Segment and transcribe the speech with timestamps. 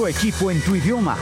[0.00, 1.16] nuestro equipo en tu idioma.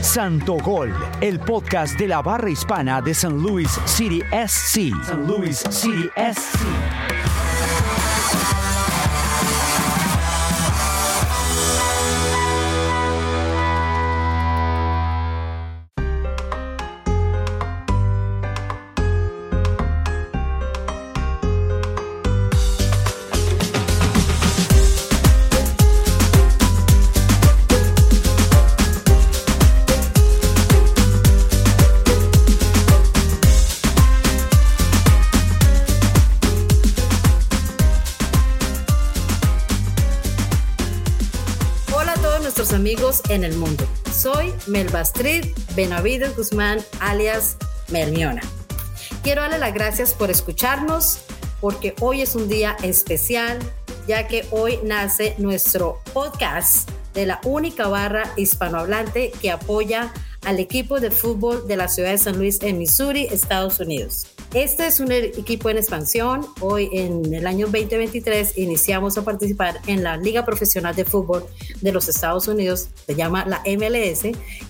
[0.00, 4.90] Santo Gol, el podcast de la barra hispana de San Luis City SC.
[5.04, 7.15] San Luis City SC.
[43.36, 43.86] En el mundo.
[44.12, 45.44] Soy Melbastrid
[45.76, 47.56] Benavides Guzmán, alias
[47.88, 48.40] Mermiona.
[49.22, 51.20] Quiero darle las gracias por escucharnos,
[51.60, 53.58] porque hoy es un día especial,
[54.08, 60.12] ya que hoy nace nuestro podcast de la única barra hispanohablante que apoya
[60.44, 64.26] al equipo de fútbol de la ciudad de San Luis en Missouri, Estados Unidos.
[64.56, 66.46] Este es un equipo en expansión.
[66.62, 71.44] Hoy en el año 2023 iniciamos a participar en la Liga Profesional de Fútbol
[71.82, 74.22] de los Estados Unidos, se llama la MLS,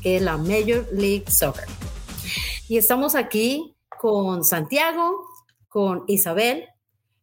[0.03, 1.67] que es la Major League Soccer.
[2.67, 5.25] Y estamos aquí con Santiago,
[5.69, 6.65] con Isabel,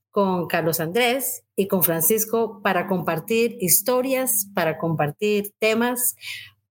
[0.09, 6.15] con Carlos Andrés y con Francisco para compartir historias, para compartir temas,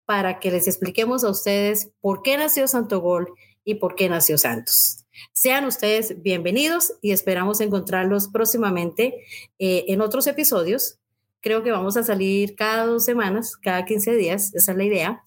[0.06, 3.28] para que les expliquemos a ustedes por qué nació Santo Gol
[3.62, 5.01] y por qué nació Santos.
[5.32, 9.24] Sean ustedes bienvenidos y esperamos encontrarlos próximamente
[9.58, 10.98] eh, en otros episodios.
[11.40, 15.24] Creo que vamos a salir cada dos semanas, cada 15 días, esa es la idea.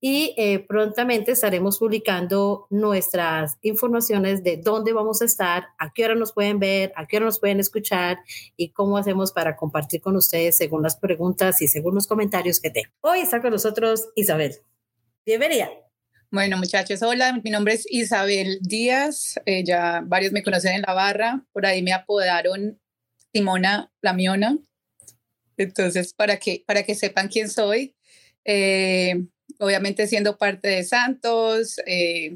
[0.00, 6.16] Y eh, prontamente estaremos publicando nuestras informaciones de dónde vamos a estar, a qué hora
[6.16, 8.18] nos pueden ver, a qué hora nos pueden escuchar
[8.56, 12.70] y cómo hacemos para compartir con ustedes según las preguntas y según los comentarios que
[12.70, 12.90] tengan.
[13.00, 14.56] Hoy está con nosotros Isabel.
[15.24, 15.70] Bienvenida.
[16.32, 20.94] Bueno, muchachos, hola, mi nombre es Isabel Díaz, eh, ya varios me conocen en la
[20.94, 22.80] barra, por ahí me apodaron
[23.34, 24.56] Simona Lamiona,
[25.58, 27.94] entonces para que, para que sepan quién soy,
[28.46, 29.26] eh,
[29.58, 32.34] obviamente siendo parte de Santos, eh,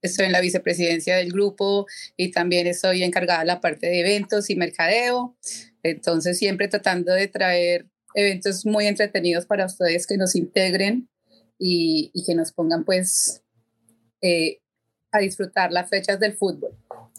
[0.00, 1.84] estoy en la vicepresidencia del grupo
[2.16, 5.36] y también estoy encargada de la parte de eventos y mercadeo,
[5.82, 11.10] entonces siempre tratando de traer eventos muy entretenidos para ustedes que nos integren
[11.58, 13.42] y, que nos pongan pues
[14.20, 14.60] eh,
[15.12, 16.76] a disfrutar las fechas del fútbol.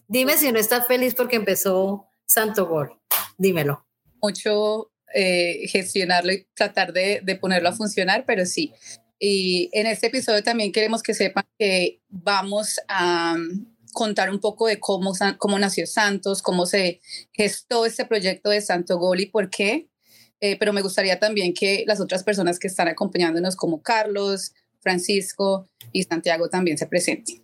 [0.07, 2.93] Dime si no estás feliz porque empezó Santo Gol,
[3.37, 3.85] dímelo.
[4.21, 8.73] Mucho eh, gestionarlo y tratar de, de ponerlo a funcionar, pero sí.
[9.19, 14.67] Y en este episodio también queremos que sepan que vamos a um, contar un poco
[14.67, 17.01] de cómo, cómo nació Santos, cómo se
[17.33, 19.87] gestó este proyecto de Santo Gol y por qué.
[20.39, 25.67] Eh, pero me gustaría también que las otras personas que están acompañándonos, como Carlos, Francisco
[25.91, 27.43] y Santiago, también se presenten.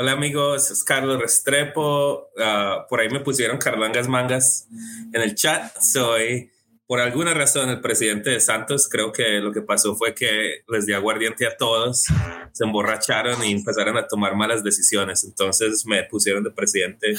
[0.00, 2.28] Hola amigos, es Carlos Restrepo.
[2.38, 4.68] Ah, por ahí me pusieron Carlangas Mangas
[5.12, 5.76] en el chat.
[5.80, 6.52] Soy,
[6.86, 8.88] por alguna razón, el presidente de Santos.
[8.88, 12.04] Creo que lo que pasó fue que les di aguardiente a todos,
[12.52, 15.24] se emborracharon y empezaron a tomar malas decisiones.
[15.24, 17.16] Entonces me pusieron de presidente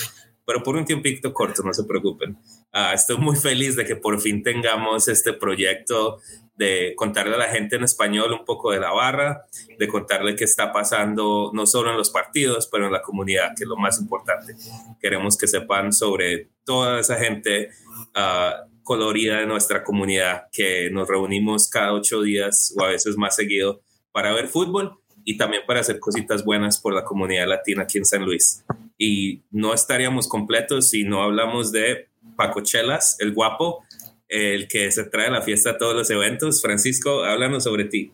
[0.50, 2.36] pero por un tiempito corto, no se preocupen.
[2.74, 6.18] Ah, estoy muy feliz de que por fin tengamos este proyecto
[6.56, 9.46] de contarle a la gente en español un poco de la barra,
[9.78, 13.66] de contarle qué está pasando no solo en los partidos, pero en la comunidad, que
[13.66, 14.56] es lo más importante.
[15.00, 17.70] Queremos que sepan sobre toda esa gente
[18.16, 23.36] uh, colorida de nuestra comunidad, que nos reunimos cada ocho días o a veces más
[23.36, 23.82] seguido
[24.12, 28.06] para ver fútbol y también para hacer cositas buenas por la comunidad latina aquí en
[28.06, 28.64] San Luis
[29.00, 33.84] y no estaríamos completos si no hablamos de Paco Chelas, el guapo,
[34.28, 36.62] el que se trae a la fiesta a todos los eventos.
[36.62, 38.12] Francisco, háblanos sobre ti.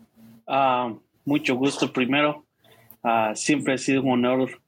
[0.48, 0.94] Ah,
[1.26, 2.46] mucho gusto primero.
[3.04, 4.62] Ah, siempre ha sido un honor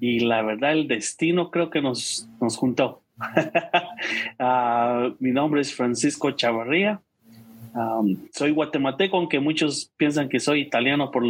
[0.00, 3.02] y la verdad el destino creo que nos, nos juntó.
[4.38, 7.00] Ah, mi nombre es Francisco Chavarría.
[8.32, 11.24] soy guatemalteco, aunque muchos piensan que soy italiano por,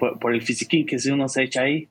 [0.00, 1.88] por, por el fisiquín que si uno se echa ahí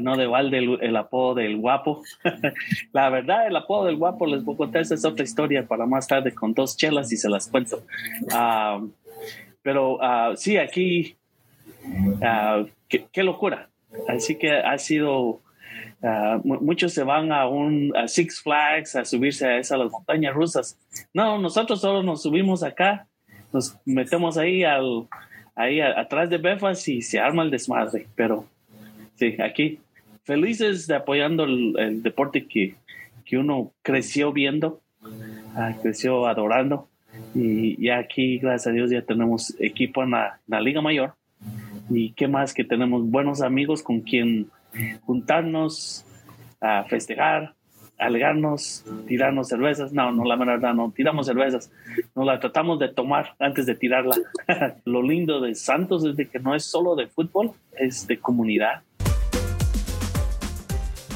[0.00, 2.02] no de balde el, apodo del guapo.
[2.92, 5.86] la verdad, el apodo del guapo, les voy a contar, esa es otra historia para
[5.86, 7.82] más tarde con dos chelas y se las cuento.
[8.32, 8.80] Ah,
[9.62, 11.16] pero uh, sí, aquí,
[11.86, 13.68] uh, qué, locura.
[14.08, 15.40] Así que ha sido,
[16.44, 20.78] muchos se van a un Six Flags a subirse a esas las montañas rusas.
[21.12, 23.06] No, nosotros solo nos subimos acá,
[23.52, 25.08] nos metemos ahí al
[25.58, 28.46] ahí atrás de Befas y se arma el desmadre, pero
[29.18, 29.80] Sí, aquí
[30.22, 32.76] felices de apoyando el, deporte que,
[33.24, 34.80] que, uno creció viendo,
[35.56, 36.88] ah, creció adorando.
[37.34, 41.14] Y ya aquí, gracias a Dios, ya tenemos equipo en la, la Liga Mayor.
[41.90, 44.50] Y qué más que tenemos buenos amigos con quien
[45.00, 46.04] juntarnos
[46.60, 47.54] a festejar,
[47.98, 49.92] alegarnos, tirarnos cervezas.
[49.92, 51.70] No, no, la verdad, no tiramos cervezas.
[52.14, 54.16] Nos la tratamos de tomar antes de tirarla.
[54.84, 58.82] Lo lindo de Santos es de que no es solo de fútbol, es de comunidad.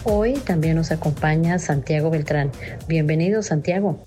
[0.04, 2.50] Hoy también nos acompaña Santiago Beltrán.
[2.88, 4.04] Bienvenido, Santiago.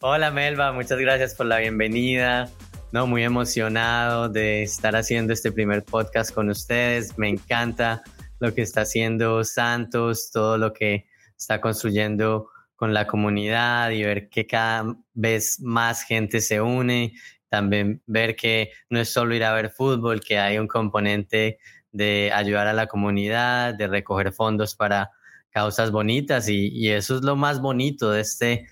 [0.00, 0.72] Hola, Melba.
[0.72, 2.48] Muchas gracias por la bienvenida.
[2.92, 7.18] No, muy emocionado de estar haciendo este primer podcast con ustedes.
[7.18, 8.02] Me encanta
[8.38, 11.04] lo que está haciendo Santos, todo lo que
[11.44, 17.12] está construyendo con la comunidad y ver que cada vez más gente se une.
[17.48, 21.58] También ver que no es solo ir a ver fútbol, que hay un componente
[21.92, 25.10] de ayudar a la comunidad, de recoger fondos para
[25.50, 28.66] causas bonitas y, eso es lo más bonito de este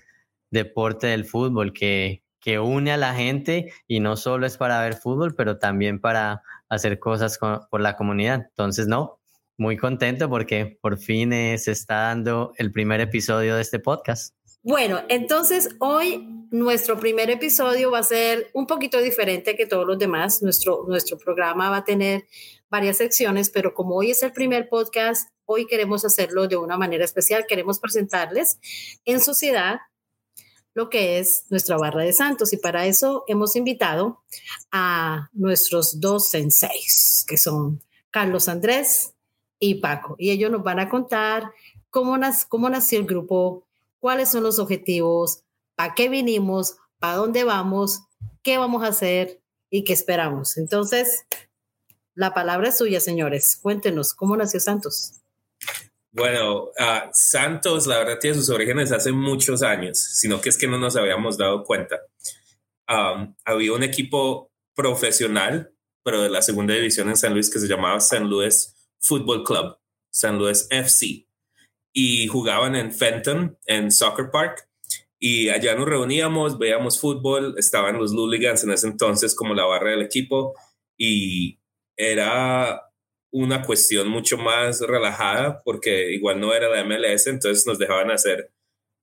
[0.51, 4.95] deporte del fútbol, que, que une a la gente y no solo es para ver
[4.95, 8.47] fútbol, pero también para hacer cosas por la comunidad.
[8.49, 9.19] Entonces, no,
[9.57, 14.35] muy contento porque por fin eh, se está dando el primer episodio de este podcast.
[14.61, 19.99] Bueno, entonces hoy nuestro primer episodio va a ser un poquito diferente que todos los
[19.99, 20.41] demás.
[20.41, 22.25] Nuestro, nuestro programa va a tener
[22.69, 27.03] varias secciones, pero como hoy es el primer podcast, hoy queremos hacerlo de una manera
[27.03, 27.45] especial.
[27.47, 28.57] Queremos presentarles
[29.03, 29.79] en sociedad
[30.73, 34.23] lo que es nuestra barra de santos y para eso hemos invitado
[34.71, 39.12] a nuestros dos senseis, que son Carlos Andrés
[39.65, 41.53] y Paco, y ellos nos van a contar
[41.89, 42.19] cómo,
[42.49, 43.65] cómo nació el grupo,
[43.99, 45.43] cuáles son los objetivos,
[45.75, 48.01] para qué vinimos, para dónde vamos,
[48.41, 50.57] qué vamos a hacer y qué esperamos.
[50.57, 51.25] Entonces,
[52.13, 53.57] la palabra es suya, señores.
[53.61, 55.13] Cuéntenos, ¿cómo nació Santos?
[56.11, 60.67] Bueno, uh, Santos, la verdad, tiene sus orígenes hace muchos años, sino que es que
[60.67, 62.01] no nos habíamos dado cuenta.
[62.85, 65.73] Había un equipo profesional,
[66.03, 68.72] pero de la segunda división en San Luis, que se llamaba San Luis
[69.03, 69.77] Football Club,
[70.11, 71.27] San Luis FC,
[71.93, 74.67] y jugaban en Fenton, en Soccer Park,
[75.19, 79.91] y allá nos reuníamos, veíamos fútbol, estaban los Luligans en ese entonces como la barra
[79.91, 80.53] del equipo,
[80.97, 81.59] y
[81.95, 82.81] era
[83.31, 88.51] una cuestión mucho más relajada porque igual no era de MLS, entonces nos dejaban hacer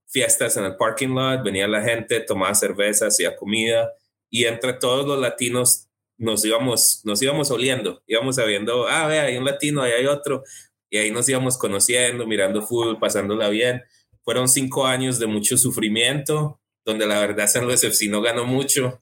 [0.07, 3.93] fiestas en el parking lot, venía la gente, tomaba cerveza, hacía comida.
[4.29, 5.89] Y entre todos los latinos
[6.21, 10.45] nos íbamos, nos íbamos oliendo, íbamos sabiendo, ah, ve, hay un latino, ahí hay otro,
[10.89, 13.83] y ahí nos íbamos conociendo, mirando fútbol, pasándola bien.
[14.23, 19.01] Fueron cinco años de mucho sufrimiento, donde la verdad San Luis FC no ganó mucho,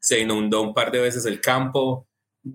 [0.00, 2.08] se inundó un par de veces el campo,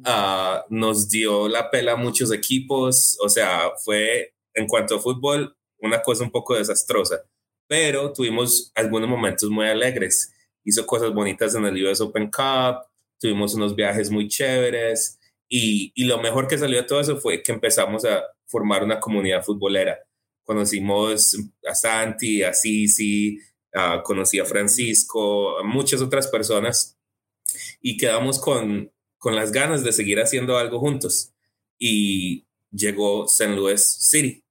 [0.04, 5.56] Ah, nos dio la pela a muchos equipos, o sea, fue en cuanto a fútbol
[5.80, 7.22] una cosa un poco desastrosa,
[7.68, 10.34] pero tuvimos algunos momentos muy alegres.
[10.64, 12.84] Hizo cosas bonitas en el US Open Cup,
[13.26, 15.20] tuvimos unos viajes muy chéveres
[15.50, 19.00] y, y lo mejor que salió de todo eso fue que empezamos a formar una
[19.00, 19.98] comunidad futbolera.
[20.44, 21.36] Conocimos
[21.68, 23.40] a Santi, a Sisi,
[23.74, 27.00] uh, conocí a Francisco, a muchas otras personas
[27.82, 31.34] y quedamos con, con las ganas de seguir haciendo algo juntos.
[31.80, 33.56] Y llegó St.
[33.56, 34.44] Louis City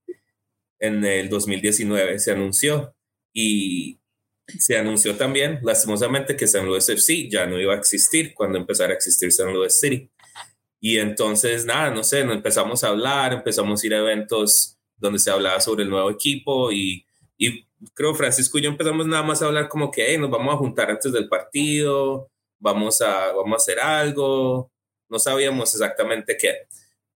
[0.80, 2.92] en el 2019, se anunció
[3.32, 4.00] y
[4.46, 6.64] se anunció también, lastimosamente, que St.
[6.64, 9.50] Louis FC ya no iba a existir cuando empezara a existir St.
[9.50, 10.10] Louis City.
[10.80, 15.30] Y entonces, nada, no sé, empezamos a hablar, empezamos a ir a eventos donde se
[15.30, 17.06] hablaba sobre el nuevo equipo y,
[17.38, 20.58] y creo Francisco y yo empezamos nada más a hablar como que nos vamos a
[20.58, 24.70] juntar antes del partido, vamos a, vamos a hacer algo.
[25.08, 26.66] No sabíamos exactamente qué.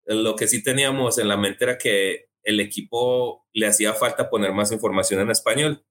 [0.05, 4.53] Lo que sí teníamos en la mente era que el equipo le hacía falta poner
[4.53, 5.85] más información en español.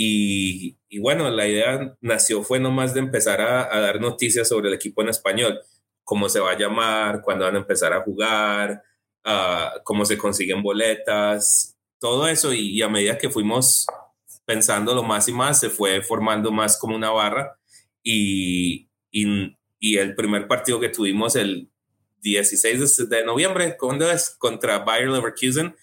[0.00, 4.68] Y, y bueno, la idea nació fue nomás de empezar a, a, dar noticias sobre
[4.68, 5.58] el equipo en español,
[6.04, 8.80] cómo se va a llamar, cuándo van a empezar a jugar,
[9.26, 12.52] uh, cómo se consiguen boletas, todo eso.
[12.52, 13.86] Y, y a medida que fuimos
[14.44, 17.58] pensándolo más y más, se fue formando más como una barra
[18.04, 21.70] y, y, el primer partido que tuvimos el
[22.22, 24.30] 16 de, noviembre, ¿cuándo es?
[24.38, 25.74] Contra Bayer Leverkusen,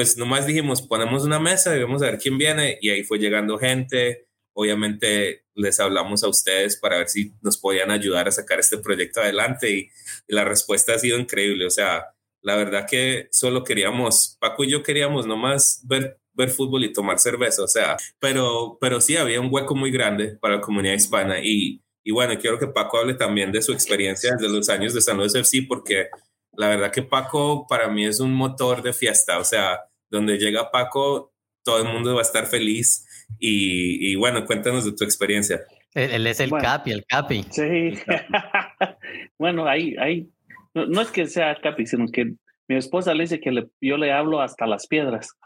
[0.00, 3.18] pues nomás dijimos, ponemos una mesa y vamos a ver quién viene y ahí fue
[3.18, 4.28] llegando gente.
[4.54, 9.20] Obviamente les hablamos a ustedes para ver si nos podían ayudar a sacar este proyecto
[9.20, 9.90] adelante y,
[10.26, 11.66] la respuesta ha sido increíble.
[11.66, 16.82] O sea, la verdad que solo queríamos, Paco y yo queríamos nomás ver ver fútbol
[16.84, 20.60] y tomar cerveza, o sea, pero, pero sí había un hueco muy grande para la
[20.62, 24.70] comunidad hispana y, y bueno, quiero que Paco hable también de su experiencia desde los
[24.70, 26.08] años de San Luis FC porque
[26.52, 30.70] la verdad que Paco para mí es un motor de fiesta, o sea, donde llega
[30.70, 33.06] Paco, todo el mundo va a estar feliz
[33.38, 35.60] y, y bueno, cuéntanos de tu experiencia.
[35.94, 37.44] Él, es el Capi, el Capi.
[37.50, 37.94] Sí.
[39.38, 40.28] bueno, ahí, ahí,
[40.74, 42.34] no, es que sea Capi, sino que
[42.68, 45.36] mi esposa le dice que yo le hablo hasta las piedras.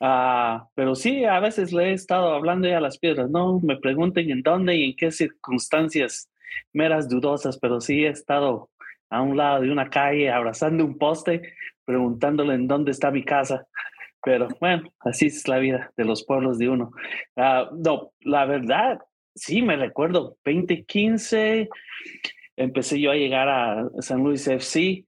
[0.00, 3.78] Ah, pero sí, a veces le he estado hablando ya a las piedras, no me
[3.78, 6.30] pregunten en dónde y en qué circunstancias
[6.72, 8.70] meras dudosas, pero sí he estado
[9.08, 11.54] a un lado de una calle abrazando un poste,
[11.84, 13.66] preguntándole en dónde está mi casa.
[14.24, 16.92] Pero bueno, así es la vida de los pueblos de uno.
[17.36, 19.00] Ah, no, la verdad,
[19.34, 21.68] sí, me recuerdo, 2015
[22.56, 25.04] empecé yo a llegar a San Luis FC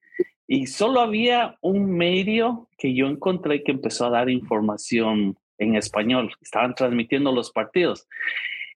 [0.48, 6.32] y solo había un medio que yo encontré que empezó a dar información en español.
[6.40, 8.06] Estaban transmitiendo los partidos.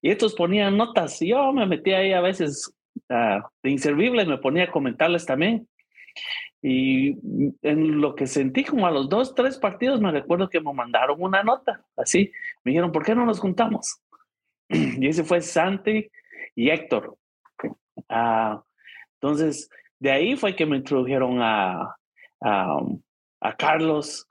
[0.03, 1.21] Y estos ponían notas.
[1.21, 2.75] Yo me metía ahí a veces
[3.09, 5.69] ah, de inservible, me ponía a comentarles también.
[6.63, 7.17] Y
[7.63, 11.23] en lo que sentí como a los dos, tres partidos, me recuerdo que me mandaron
[11.23, 12.31] una nota, así.
[12.65, 14.01] Me dijeron, ¿por qué no nos juntamos?
[14.69, 16.11] Y ese fue Santi
[16.55, 17.17] y Héctor.
[18.09, 18.63] Ah,
[19.15, 21.95] entonces, de ahí fue que me introdujeron a,
[22.41, 24.27] a, Carlos.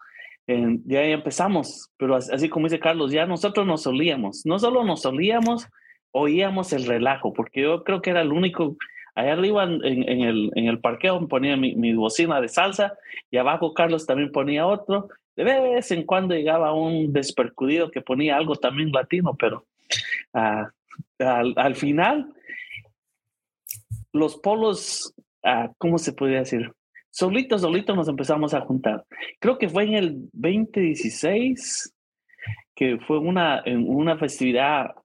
[0.47, 4.45] En, de ahí empezamos, pero así como dice Carlos, ya nosotros nos solíamos.
[4.45, 5.67] No solo nos solíamos,
[6.11, 8.77] oíamos el relajo, porque yo creo que era el único.
[9.15, 12.93] Allá arriba en, en, el, en el parqueo ponía mi, mi, bocina de salsa
[13.31, 15.09] y abajo Carlos también ponía otro.
[15.35, 19.65] De vez en cuando llegaba un despercudido que ponía algo también latino, pero
[20.33, 20.71] Ah,
[21.19, 22.33] al, final,
[24.13, 25.13] los polos,
[25.43, 26.71] ah, ¿cómo se podría decir?
[27.09, 29.05] Solitos, solitos nos empezamos a juntar.
[29.39, 31.93] Creo que fue en el 2016
[32.75, 34.95] que fue una, una festividad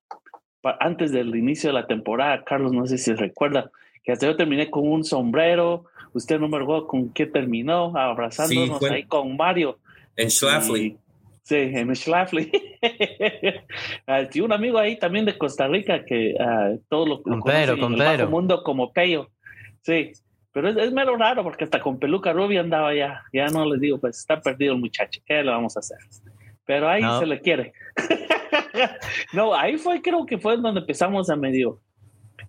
[0.79, 2.45] antes del inicio de la temporada.
[2.45, 3.71] Carlos, no sé si recuerda,
[4.05, 5.87] que hasta yo terminé con un sombrero.
[6.13, 9.79] Usted no me recuerda con qué terminó, abrazándonos ahí con Mario.
[10.17, 10.97] En Schlafly.
[11.43, 12.53] Sí, en Schlafly.
[14.33, 18.01] y un amigo ahí también de Costa Rica que uh, todo lo, con Pedro, con
[18.01, 19.31] en el mundo como Peyo.
[19.83, 20.13] Sí,
[20.53, 23.25] pero es, es, mero raro porque hasta con peluca rubia andaba ya.
[23.33, 25.21] Ya no les digo, pues está perdido el muchacho.
[25.27, 25.99] ¿Qué le vamos a hacer?
[26.65, 27.73] Pero ahí se le quiere.
[29.33, 31.81] no, ahí fue, creo que fue donde empezamos a medio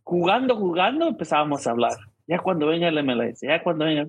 [0.04, 1.94] jugando, jugando, empezábamos a hablar.
[2.28, 4.08] Ya cuando venga el MLS, ya cuando venga.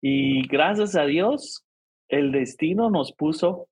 [0.00, 1.64] Y gracias a Dios,
[2.08, 3.68] el destino nos puso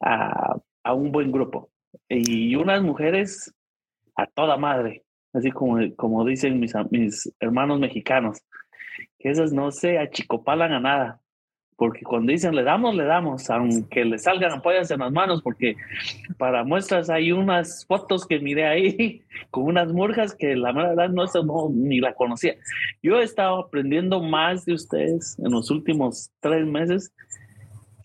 [0.00, 1.70] a, a un buen grupo.
[2.08, 3.54] Y unas mujeres
[4.16, 8.38] a toda madre, así como, como dicen mis, mis hermanos mexicanos,
[9.18, 11.20] que esas no se achicopalan a nada,
[11.78, 15.76] porque cuando dicen le damos, le damos, aunque le salgan ampollas en las manos, porque
[16.36, 21.24] para muestras hay unas fotos que miré ahí con unas murgas que la verdad no,
[21.44, 22.56] no ni la conocía.
[23.00, 27.12] Yo he estado aprendiendo más de ustedes en los últimos tres meses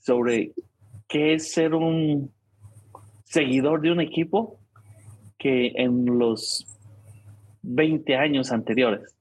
[0.02, 0.52] sobre
[1.08, 2.32] qué es ser un
[3.24, 4.60] seguidor de un equipo
[5.40, 6.68] que en los
[7.64, 9.18] 20 años anteriores.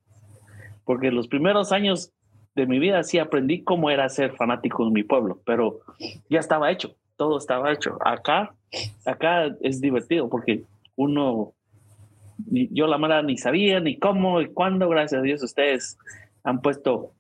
[0.85, 2.12] Porque los primeros años
[2.55, 5.81] de mi vida sí aprendí cómo era ser fanático de mi pueblo, pero
[6.29, 7.99] ya estaba hecho, todo estaba hecho.
[8.05, 8.55] Acá,
[9.05, 10.65] acá es divertido porque
[10.97, 11.55] uno,
[12.47, 15.99] yo la mala ni sabía ni cómo y cuándo, gracias a Dios ustedes
[16.45, 17.13] han puesto,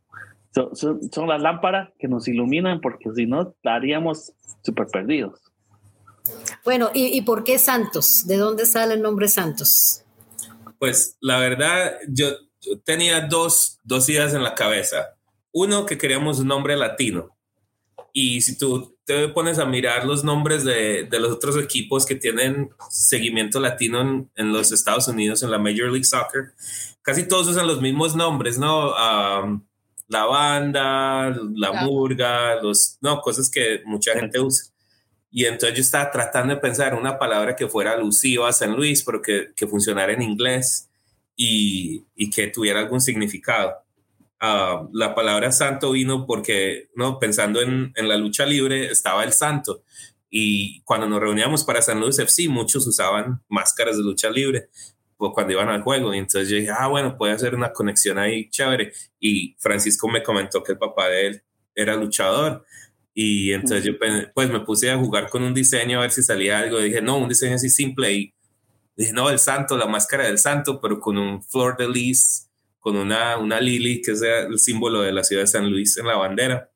[0.52, 5.40] son, son las lámparas que nos iluminan porque si no estaríamos súper perdidos.
[6.64, 8.26] Bueno, ¿y, por qué Santos?
[8.26, 10.04] ¿De dónde sale el nombre Santos?
[10.78, 12.28] Pues la verdad, yo,
[12.84, 15.16] tenía dos, dos ideas en la cabeza.
[15.52, 17.36] Uno, que queríamos un nombre latino.
[18.12, 22.14] Y si tú te pones a mirar los nombres de, de los otros equipos que
[22.14, 26.52] tienen seguimiento latino en, en, los Estados Unidos, en la Major League Soccer,
[27.00, 28.94] casi todos usan los mismos nombres, ¿no?
[30.08, 34.72] la banda, la murga, los, no, cosas que mucha gente usa.
[35.30, 39.02] Y entonces yo estaba tratando de pensar una palabra que fuera alusiva a San Luis,
[39.02, 40.90] pero que, que funcionara en inglés
[41.34, 43.72] y, y, que tuviera algún significado.
[44.42, 49.32] Uh, la palabra santo vino porque, no, pensando en, en, la lucha libre, estaba el
[49.32, 49.84] santo.
[50.28, 54.68] Y cuando nos reuníamos para San Luis FC, muchos usaban máscaras de lucha libre
[55.30, 56.12] cuando iban al juego.
[56.12, 58.92] Y entonces yo dije, ah, bueno, puede hacer una conexión ahí chévere.
[59.20, 61.42] Y Francisco me comentó que el papá de él
[61.74, 62.64] era luchador.
[63.14, 63.92] Y entonces yo
[64.34, 66.80] pues me puse a jugar con un diseño a ver si salía algo.
[66.80, 68.12] dije, no, un diseño así simple.
[68.12, 68.34] Y
[68.96, 72.50] dije, no, el santo, la máscara del santo, pero con un flor de lis,
[72.82, 76.06] con una, una lily, que es el símbolo de la ciudad de San Luis en
[76.08, 76.68] la bandera.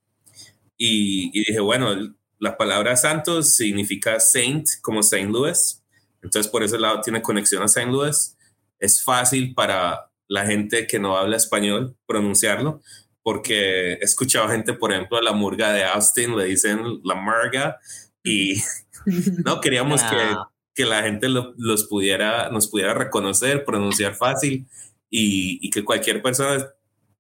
[0.79, 5.83] Y, y dije, bueno, la palabra santo significa saint, como Saint Louis.
[6.23, 8.37] Entonces, por ese lado tiene conexión a Saint Louis
[8.79, 12.83] es fácil para la gente que no habla español pronunciarlo,
[13.23, 17.79] porque he escuchado gente, por ejemplo, a la murga de Austin le dicen la murga
[18.23, 18.63] y
[19.45, 20.37] no queríamos que,
[20.75, 24.67] que la gente los pudiera, nos pudiera reconocer, pronunciar fácil
[25.11, 26.67] y, que cualquier persona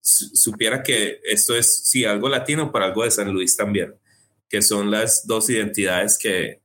[0.00, 3.94] supiera que esto es, sí, algo latino, pero algo de San Luis también,
[4.48, 6.60] que son las dos identidades que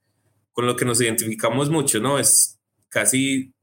[0.52, 2.20] con lo que nos identificamos mucho, ¿no?
[2.20, 2.60] Es
[2.90, 3.54] casi,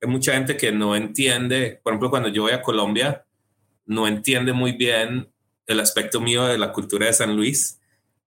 [0.00, 3.24] hay mucha gente que no entiende, por ejemplo, cuando yo voy a Colombia,
[3.86, 5.32] no entiende muy bien
[5.66, 7.80] el aspecto mío de la cultura de San Luis,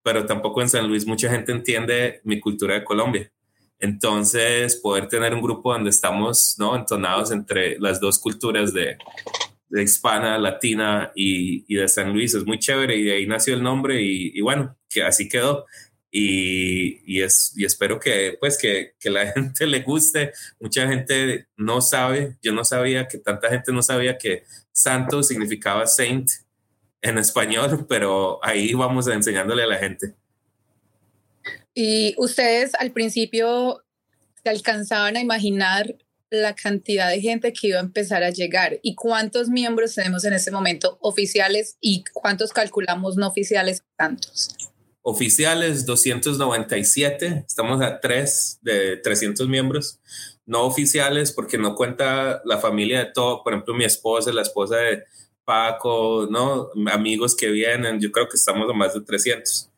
[0.04, 3.32] pero tampoco en San Luis mucha gente entiende mi cultura de Colombia.
[3.80, 6.76] Entonces, poder tener un grupo donde estamos ¿no?
[6.76, 8.98] entonados entre las dos culturas de,
[9.70, 14.02] hispana, latina y, de San Luis es muy chévere y de ahí nació el nombre
[14.02, 15.66] y, bueno, que así quedó.
[16.10, 20.32] Y, es, y espero que pues que, que, la gente le guste.
[20.60, 25.86] Mucha gente no sabe, yo no sabía que tanta gente no sabía que santo significaba
[25.86, 26.30] saint
[27.02, 30.16] en español, pero ahí vamos enseñándole a la gente.
[31.80, 33.84] Y ustedes al principio
[34.42, 35.96] se alcanzaban a imaginar
[36.32, 40.34] la cantidad de gente que iba a empezar a llegar y cuántos miembros tenemos en
[40.34, 44.56] este momento oficiales y cuántos calculamos no oficiales, tantos.
[45.04, 50.00] Oficiales 297, estamos a 3 de 300 miembros.
[50.48, 54.78] No oficiales porque no cuenta la familia de todo, por ejemplo, mi esposa, la esposa
[54.78, 55.04] de
[55.46, 56.72] Paco, ¿no?
[56.92, 59.70] Amigos que vienen, yo creo que estamos a más de 300.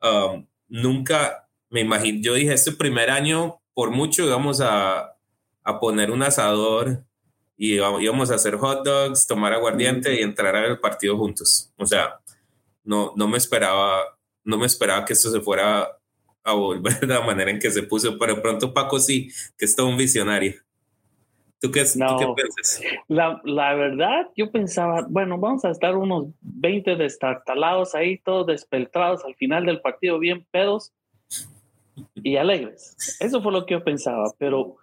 [0.00, 5.16] Um, nunca me imagino, yo dije, este primer año, por mucho íbamos a,
[5.62, 7.04] a poner un asador
[7.56, 11.72] y íbamos a hacer hot dogs, tomar aguardiente y entrar al partido juntos.
[11.76, 12.20] O sea,
[12.84, 14.02] no, no me esperaba,
[14.44, 15.88] no me esperaba que esto se fuera
[16.42, 19.76] a volver de la manera en que se puso, pero pronto Paco sí, que es
[19.76, 20.54] todo un visionario.
[21.62, 22.82] ¿Tú qué, no, ¿tú qué piensas?
[23.06, 29.24] La, la, verdad, yo pensaba, bueno, vamos a estar unos 20 destartalados ahí, todos despeltrados
[29.24, 30.92] al final del partido, bien pedos
[32.16, 33.16] y alegres.
[33.20, 34.78] Eso fue lo que yo pensaba, pero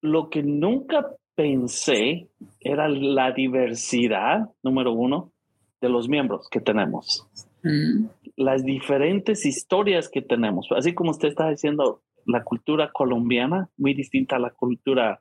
[0.00, 2.28] lo que nunca pensé
[2.60, 5.32] era la diversidad, número uno,
[5.80, 7.26] de los miembros que tenemos.
[7.64, 8.06] Mm.
[8.36, 10.68] Las diferentes historias que tenemos.
[10.76, 15.20] Así como usted está diciendo, la cultura colombiana, muy distinta a la cultura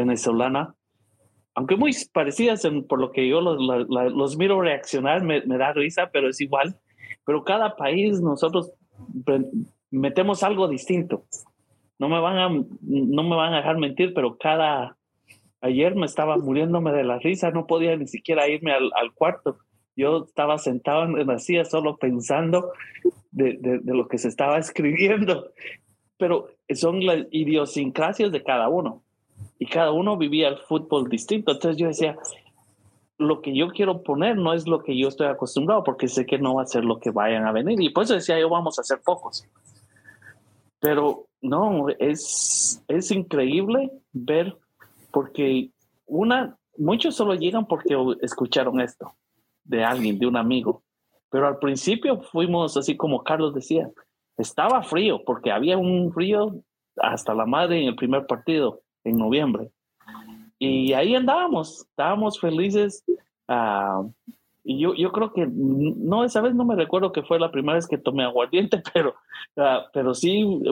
[0.00, 0.74] venezolana,
[1.54, 6.40] aunque muy parecidas por lo que yo los, miro reaccionar, me, da risa, pero es
[6.40, 6.78] igual.
[7.26, 8.72] Pero cada país nosotros
[9.90, 11.24] metemos algo distinto.
[11.98, 14.96] No me van a, no me van a dejar mentir, pero cada
[15.60, 19.58] ayer me estaba muriéndome de la risa, no podía ni siquiera irme al, cuarto.
[19.96, 22.72] Yo estaba sentado en la silla solo pensando
[23.32, 25.50] de, de, lo que se estaba escribiendo.
[26.16, 29.02] Pero son las idiosincrasias de cada uno
[29.60, 31.52] y cada uno vivía el fútbol distinto.
[31.52, 32.16] Entonces yo decía,
[33.18, 36.38] lo que yo quiero poner no es lo que yo estoy acostumbrado porque sé que
[36.38, 37.78] no va a ser lo que vayan a venir.
[37.80, 39.46] Y por eso decía yo, vamos a hacer pocos.
[40.80, 44.56] Pero no, es, es increíble ver
[45.12, 45.68] porque
[46.06, 49.12] una, muchos solo llegan porque escucharon esto
[49.64, 50.82] de alguien, de un amigo.
[51.28, 53.90] Pero al principio fuimos así como Carlos decía,
[54.38, 56.62] estaba frío porque había un frío
[56.96, 59.70] hasta la madre en el primer partido en noviembre.
[60.58, 63.02] Y ahí andábamos, estábamos felices.
[63.48, 64.12] Uh,
[64.62, 67.76] y yo, yo creo que, no, esa vez no me recuerdo que fue la primera
[67.76, 69.14] vez que tomé aguardiente, pero,
[69.56, 70.62] uh, pero sí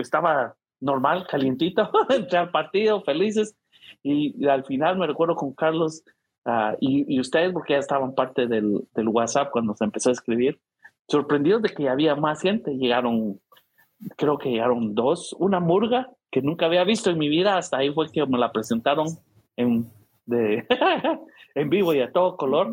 [0.00, 3.56] estaba normal, calientito, entré al partido, felices.
[4.02, 6.04] Y, al final me recuerdo con Carlos
[6.44, 10.12] uh, y, y, ustedes, porque ya estaban parte del, del, WhatsApp cuando se empezó a
[10.12, 10.60] escribir,
[11.08, 12.76] sorprendidos de que había más gente.
[12.76, 13.40] Llegaron,
[14.16, 17.92] creo que llegaron dos, una murga que nunca había visto en mi vida, hasta ahí
[17.92, 19.06] fue que me la presentaron
[19.54, 19.86] en,
[20.24, 20.66] de,
[21.54, 22.72] en vivo y a todo color.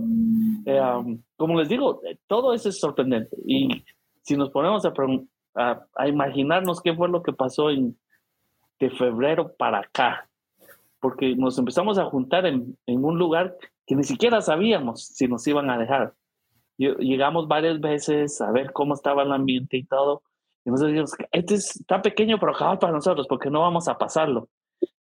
[0.66, 3.36] Eh, um, como les digo, todo eso es sorprendente.
[3.46, 3.84] Y
[4.22, 4.94] si nos ponemos a,
[5.94, 10.30] a, imaginarnos qué fue lo que pasó de febrero para acá,
[11.02, 15.46] porque nos empezamos a juntar en, en un lugar que ni siquiera sabíamos si nos
[15.48, 16.14] iban a dejar.
[16.78, 20.24] Llegamos varias veces a ver cómo estaba el ambiente y todo,
[20.70, 24.48] y nosotros decimos, este está pequeño, pero acaba para nosotros, porque no vamos a pasarlo.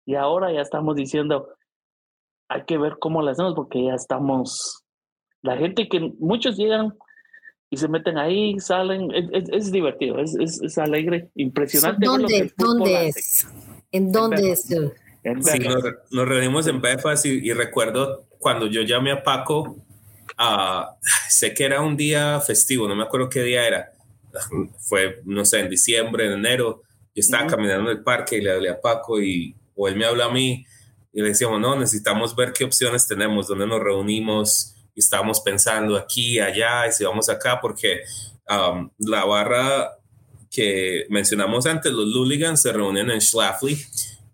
[0.06, 1.49] Y ahora ya estamos diciendo,
[2.47, 4.86] hay que ver cómo lo hacemos, porque ya estamos,
[5.41, 6.95] la gente que muchos llegan
[7.69, 12.06] y se meten ahí, salen, es, divertido, es, es, alegre, impresionante.
[12.06, 13.47] ¿Dónde, ¿dónde es?
[13.91, 14.67] ¿En dónde es?
[15.41, 15.60] Sí,
[16.12, 19.78] nos, reunimos en Befas y, recuerdo cuando yo llamé a Paco,
[20.39, 20.84] uh,
[21.30, 23.91] sé que era un día festivo, no me acuerdo qué día era,
[24.80, 26.82] fue, no sé, en diciembre, en enero,
[27.15, 30.06] yo estaba caminando en el parque y le hablé a Paco y, o él me
[30.06, 30.65] habla a mí
[31.13, 35.95] y le decíamos, no, necesitamos ver qué opciones tenemos, dónde nos reunimos y estábamos pensando
[35.95, 38.02] aquí, allá y si vamos acá, porque
[38.50, 39.91] um, la barra
[40.52, 43.78] que mencionamos antes, los Luligans se reúnen en Schlafly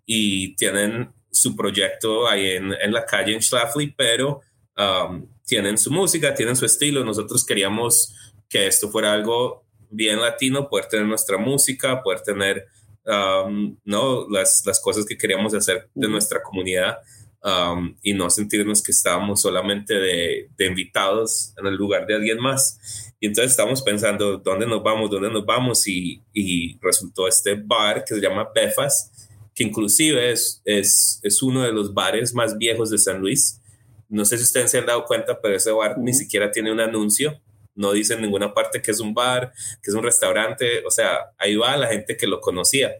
[0.06, 4.42] y tienen su proyecto ahí en, en la calle en Schlafly, pero
[4.78, 7.04] um, tienen su música, tienen su estilo.
[7.04, 8.14] Nosotros queríamos
[8.50, 9.61] que esto fuera algo
[9.91, 12.65] bien latino, poder tener nuestra música, poder tener
[13.06, 14.27] um, ¿no?
[14.30, 16.97] las, las cosas que queríamos hacer de nuestra comunidad
[17.43, 22.39] um, y no sentirnos que estábamos solamente de, de, invitados en el lugar de alguien
[22.39, 23.13] más.
[23.19, 28.04] Y entonces estamos pensando dónde nos vamos, dónde nos vamos y, y resultó este bar
[28.04, 32.89] que se llama Befas, que inclusive es, es, es uno de los bares más viejos
[32.89, 33.60] de San Luis.
[34.08, 36.80] No sé si ustedes se han dado cuenta, pero ese bar ni siquiera tiene un
[36.80, 37.39] anuncio
[37.82, 41.32] no dice en ninguna parte que es un bar, que es un restaurante, o sea,
[41.38, 42.94] ahí va la gente que lo conocía,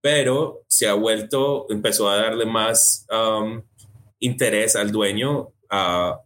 [0.00, 3.62] pero se ha vuelto, empezó a darle más um,
[4.18, 6.20] interés al dueño a,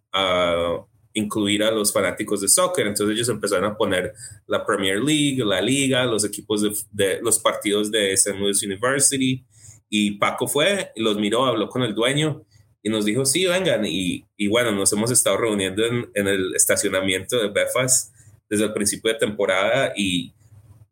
[1.12, 4.14] incluir a los fanáticos de soccer, entonces ellos empezaron a poner
[4.46, 8.38] la Premier League, la liga, los equipos de, de los partidos de St.
[8.38, 9.44] Louis University,
[9.88, 12.44] y Paco fue, los miró, habló con el dueño,
[12.82, 13.84] y nos dijo, sí, vengan.
[13.84, 18.12] Y, y bueno, nos hemos estado reuniendo en, en, el estacionamiento de Befas
[18.48, 20.32] desde el principio de temporada y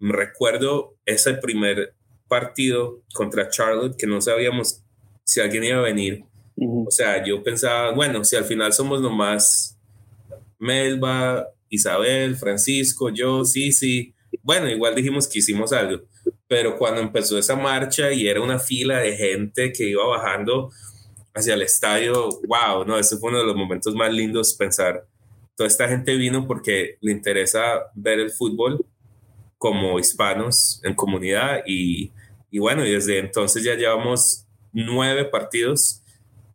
[0.01, 1.94] recuerdo ese primer
[2.29, 4.83] partido contra Charlotte que no sabíamos
[5.24, 6.24] si alguien iba a venir.
[6.57, 9.79] O sea, yo pensaba, bueno, si al final somos nomás
[10.59, 14.14] Melba, Isabel, Francisco, yo, sí, sí.
[14.42, 16.05] Bueno, igual dijimos que hicimos algo.
[16.46, 20.70] Pero cuando empezó esa marcha y era una fila de gente que iba bajando,
[21.34, 25.06] hacia el estadio, wow, no, ese fue uno de los momentos más lindos pensar.
[25.56, 28.84] Toda esta gente vino porque le interesa ver el fútbol
[29.58, 32.12] como hispanos en comunidad y,
[32.50, 36.02] y bueno, y desde entonces ya llevamos nueve partidos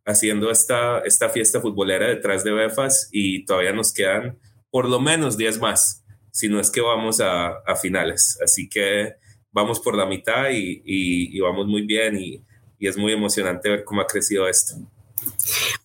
[0.06, 4.38] haciendo esta, esta fiesta futbolera detrás de Befas y todavía nos quedan
[4.70, 8.40] por lo menos diez más, si no es que vamos a, a finales.
[8.44, 9.14] Así que
[9.52, 12.44] vamos por la mitad y, y, y vamos muy bien y
[12.80, 14.76] y es muy emocionante ver cómo ha crecido esto.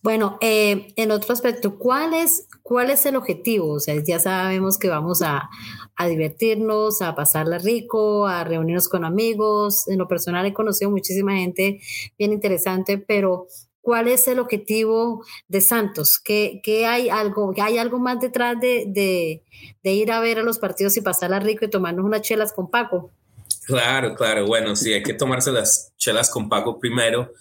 [0.01, 3.73] Bueno, eh, en otro aspecto, ¿cuál es, ¿cuál es el objetivo?
[3.73, 5.49] O sea, ya sabemos que vamos a,
[5.95, 9.87] a divertirnos, a pasarla rico, a reunirnos con amigos.
[9.87, 11.81] En lo personal he conocido muchísima gente
[12.17, 13.47] bien interesante, pero
[13.81, 16.19] ¿cuál es el objetivo de Santos?
[16.19, 19.43] ¿Qué, qué hay, algo, ¿Hay algo más detrás de, de,
[19.83, 22.69] de ir a ver a los partidos y pasarla rico y tomarnos unas chelas con
[22.69, 23.11] Paco?
[23.69, 24.47] Claro, claro.
[24.47, 27.31] Bueno, sí, hay que tomarse las chelas con Paco primero,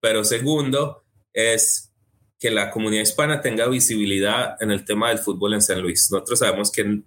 [0.00, 1.90] pero segundo es
[2.38, 6.10] que la comunidad hispana tenga visibilidad en el tema del fútbol en San Luis.
[6.10, 7.06] Nosotros sabemos que en,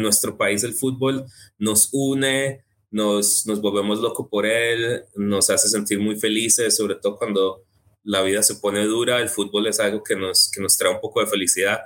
[0.00, 1.26] nuestro país el fútbol
[1.58, 7.18] nos une, nos, nos volvemos locos por él, nos hace sentir muy felices, sobre todo
[7.18, 7.64] cuando
[8.02, 11.00] la vida se pone dura, el fútbol es algo que nos, que nos trae un
[11.02, 11.80] poco de felicidad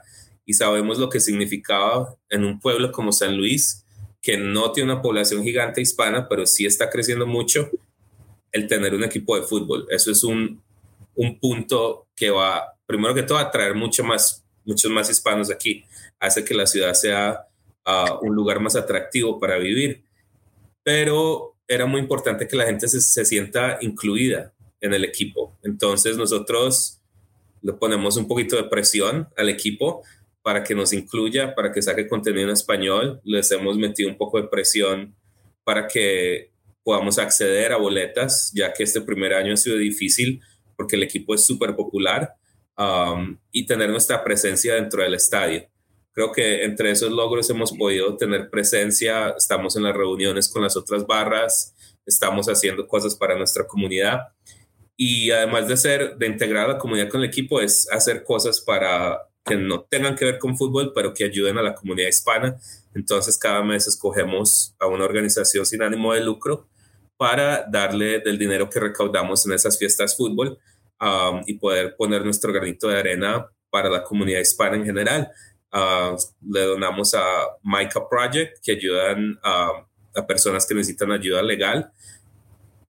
[0.46, 3.84] y sabemos lo que significaba en un pueblo como San Luis
[4.22, 7.70] que no tiene una población gigante hispana, pero sí está creciendo mucho,
[8.52, 9.86] el tener un equipo de fútbol.
[9.90, 10.62] Eso es un,
[11.14, 15.84] un punto que va, primero que todo, a traer mucho más, muchos más hispanos aquí.
[16.18, 17.46] Hace que la ciudad sea
[17.86, 20.02] uh, un lugar más atractivo para vivir.
[20.82, 25.56] Pero era muy importante que la gente se, se sienta incluida en el equipo.
[25.62, 27.00] Entonces nosotros
[27.62, 30.02] le ponemos un poquito de presión al equipo
[30.42, 33.20] para que nos incluya, para que saque contenido en español.
[33.24, 35.14] Les hemos metido un poco de presión
[35.64, 36.50] para que
[36.82, 40.40] podamos acceder a boletas, ya que este primer año ha sido difícil
[40.76, 42.34] porque el equipo es súper popular
[42.78, 45.68] um, y tener nuestra presencia dentro del estadio.
[46.12, 50.76] Creo que entre esos logros hemos podido tener presencia, estamos en las reuniones con las
[50.76, 51.74] otras barras,
[52.06, 54.20] estamos haciendo cosas para nuestra comunidad
[54.96, 58.60] y además de ser, de integrar a la comunidad con el equipo, es hacer cosas
[58.60, 62.56] para que no tengan que ver con fútbol, pero que ayuden a la comunidad hispana.
[62.94, 66.68] Entonces, cada mes escogemos a una organización sin ánimo de lucro
[67.16, 70.58] para darle del dinero que recaudamos en esas fiestas fútbol
[71.00, 75.30] um, y poder poner nuestro granito de arena para la comunidad hispana en general.
[75.72, 76.16] Uh,
[76.48, 77.22] le donamos a
[77.62, 81.92] Micah Project, que ayudan a personas que necesitan ayuda legal.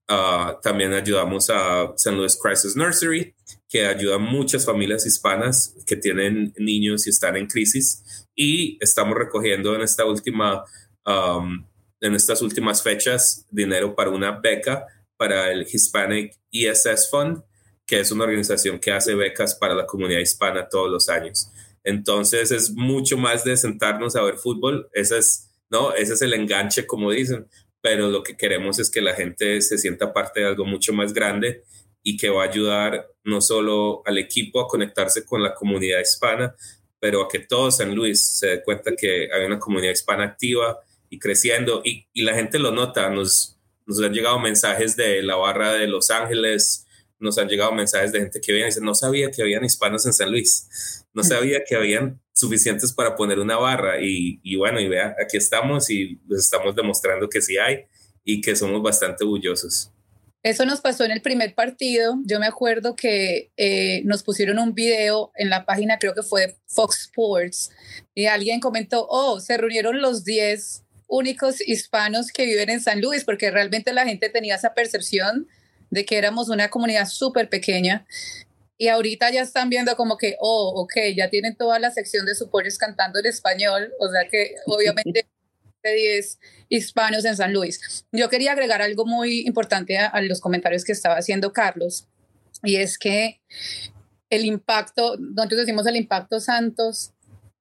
[0.08, 2.16] Uh, también ayudamos a St.
[2.16, 3.34] Louis Crisis Nursery,
[3.72, 8.28] que ayuda a muchas familias hispanas que tienen niños y están en crisis.
[8.36, 10.62] Y estamos recogiendo en esta última,
[11.06, 11.66] um,
[12.02, 17.42] en estas últimas fechas, dinero para una beca para el Hispanic ESS Fund,
[17.86, 21.48] que es una organización que hace becas para la comunidad hispana todos los años.
[21.82, 24.90] Entonces es mucho más de sentarnos a ver fútbol.
[24.92, 25.94] Ese es, ¿no?
[25.94, 27.48] Ese es el enganche, como dicen.
[27.80, 31.14] Pero lo que queremos es que la gente se sienta parte de algo mucho más
[31.14, 31.62] grande
[32.02, 36.54] y que va a ayudar no solo al equipo a conectarse con la comunidad hispana,
[36.98, 40.78] pero a que todo San Luis se dé cuenta que hay una comunidad hispana activa
[41.08, 41.82] y creciendo.
[41.84, 45.86] Y, y la gente lo nota, nos, nos han llegado mensajes de la barra de
[45.86, 46.86] Los Ángeles,
[47.18, 50.06] nos han llegado mensajes de gente que viene y dice, no sabía que habían hispanos
[50.06, 54.00] en San Luis, no sabía que habían suficientes para poner una barra.
[54.00, 57.84] Y, y bueno, y vea, aquí estamos y les estamos demostrando que sí hay
[58.24, 59.90] y que somos bastante orgullosos.
[60.42, 62.16] Eso nos pasó en el primer partido.
[62.24, 66.56] Yo me acuerdo que eh, nos pusieron un video en la página, creo que fue
[66.66, 67.70] Fox Sports,
[68.14, 73.24] y alguien comentó, oh, se reunieron los 10 únicos hispanos que viven en San Luis,
[73.24, 75.46] porque realmente la gente tenía esa percepción
[75.90, 78.04] de que éramos una comunidad súper pequeña.
[78.78, 82.34] Y ahorita ya están viendo como que, oh, ok, ya tienen toda la sección de
[82.34, 85.26] supporters cantando en español, o sea que obviamente
[85.82, 88.06] de 10 hispanos en San Luis.
[88.12, 92.06] Yo quería agregar algo muy importante a, a, los comentarios que estaba haciendo Carlos,
[92.62, 93.40] y es que
[94.30, 97.12] el impacto, nosotros decimos el impacto Santos,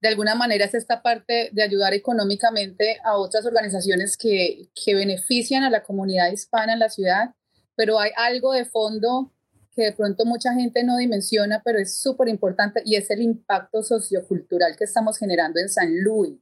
[0.01, 5.63] de alguna manera es esta parte de ayudar económicamente a otras organizaciones que, que benefician
[5.63, 7.36] a la comunidad hispana en la ciudad,
[7.75, 9.31] pero hay algo de fondo
[9.75, 13.84] que de pronto mucha gente no dimensiona, pero es súper importante y es el impacto
[13.84, 16.39] sociocultural que estamos generando en San Luis.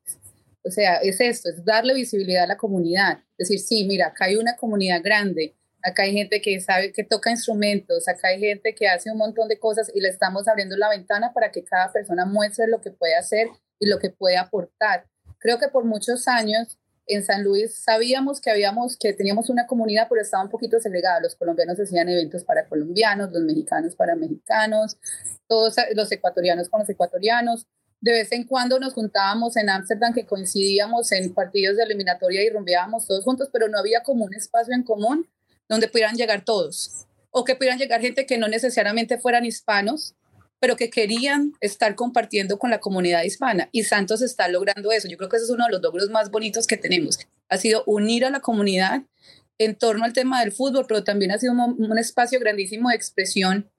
[0.63, 3.19] O sea, es esto, es darle visibilidad a la comunidad.
[3.37, 7.31] Decir, sí, mira, acá hay una comunidad grande, acá hay gente que sabe, que toca
[7.31, 10.89] instrumentos, acá hay gente que hace un montón de cosas y le estamos abriendo la
[10.89, 13.47] ventana para que cada persona muestre lo que puede hacer
[13.79, 15.05] y lo que puede aportar.
[15.39, 16.77] Creo que por muchos años
[17.09, 21.19] en San Luis sabíamos que habíamos, que teníamos una comunidad, pero estaba un poquito segregada.
[21.19, 24.97] Los colombianos hacían eventos para colombianos, los mexicanos para mexicanos,
[25.47, 27.65] todos los ecuatorianos con los ecuatorianos.
[28.01, 32.49] De vez en cuando nos juntábamos en Ámsterdam, que coincidíamos en partidos de eliminatoria y
[32.49, 35.27] rumbeábamos todos juntos, pero no había como un espacio en común
[35.67, 40.15] donde pudieran llegar todos, o que pudieran llegar gente que no necesariamente fueran hispanos,
[40.59, 43.69] pero que querían estar compartiendo con la comunidad hispana.
[43.71, 45.07] Y Santos está logrando eso.
[45.07, 47.19] Yo creo que ese es uno de los logros más bonitos que tenemos.
[47.47, 49.03] Ha sido unir a la comunidad
[49.57, 52.95] en torno al tema del fútbol, pero también ha sido un, un espacio grandísimo de
[52.95, 53.69] expresión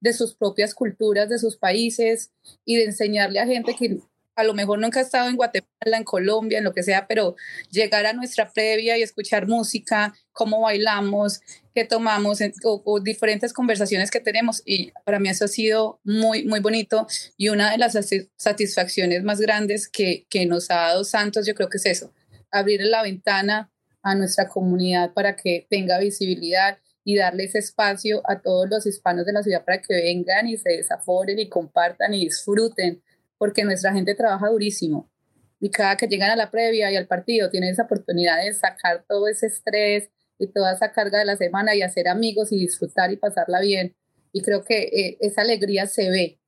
[0.00, 2.30] de sus propias culturas, de sus países
[2.64, 4.00] y de enseñarle a gente que
[4.38, 7.34] a lo mejor nunca ha estado en Guatemala, en Colombia, en lo que sea, pero
[7.72, 11.40] llegar a nuestra previa y escuchar música, cómo bailamos,
[11.74, 14.62] qué tomamos, o, diferentes conversaciones que tenemos.
[14.64, 17.08] Y para mí eso ha sido muy, muy bonito.
[17.36, 17.98] Y una de las
[18.36, 22.12] satisfacciones más grandes que, que nos ha dado Santos, yo creo que es eso,
[22.52, 28.42] abrir la ventana a nuestra comunidad para que tenga visibilidad y darle ese espacio a
[28.42, 32.26] todos los hispanos de la ciudad para que vengan y se desaforen y compartan y
[32.26, 33.02] disfruten
[33.38, 35.10] porque nuestra gente trabaja durísimo
[35.58, 39.06] y cada que llegan a la previa y al partido tienen esa oportunidad de sacar
[39.08, 43.10] todo ese estrés y toda esa carga de la semana y hacer amigos y disfrutar
[43.10, 43.96] y pasarla bien.
[44.30, 46.38] Y creo que eh, esa alegría se ve.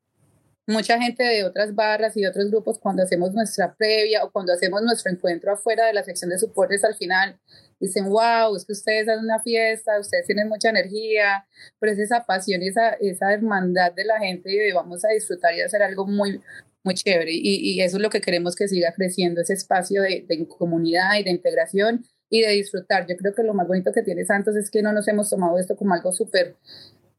[0.67, 4.53] Mucha gente de otras barras y de otros grupos cuando hacemos nuestra previa o cuando
[4.53, 7.41] hacemos nuestro encuentro afuera de la sección de soportes al final
[7.81, 11.47] dicen, wow, es que ustedes hacen una fiesta, ustedes tienen mucha energía,
[11.79, 15.55] pero es esa pasión y esa, esa hermandad de la gente y vamos a disfrutar
[15.55, 16.41] y hacer algo muy,
[16.85, 17.33] muy chévere.
[17.33, 21.19] Y, y, eso es lo que queremos que siga creciendo, ese espacio de, de, comunidad
[21.19, 23.07] y de integración y de disfrutar.
[23.09, 25.59] Yo creo que lo más bonito que tiene Santos es que no nos hemos tomado
[25.59, 26.57] esto como algo súper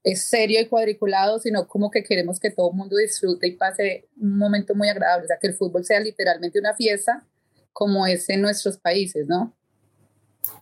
[0.04, 4.10] eh, serio y cuadriculado, sino como que queremos que todo el mundo disfrute y pase
[4.20, 7.28] un momento muy agradable, o sea, que el fútbol sea literalmente una fiesta
[7.72, 9.56] como es en nuestros países, ¿no?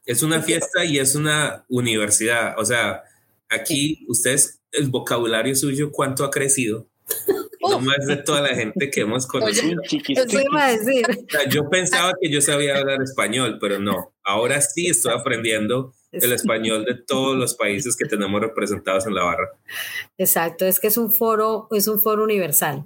[0.06, 3.04] Es una fiesta y es una universidad, o sea,
[3.50, 6.88] aquí ustedes, el vocabulario suyo, ¿cuánto ha crecido?
[7.62, 9.82] no más de toda la gente que hemos conocido.
[9.84, 11.06] Eso iba a decir.
[11.10, 14.14] O sea, yo pensaba que yo sabía hablar español, pero no.
[14.24, 19.24] Ahora sí estoy aprendiendo el español de todos los países que tenemos representados en la
[19.24, 19.50] barra.
[20.18, 22.86] Exacto, es que es un foro, es un foro universal.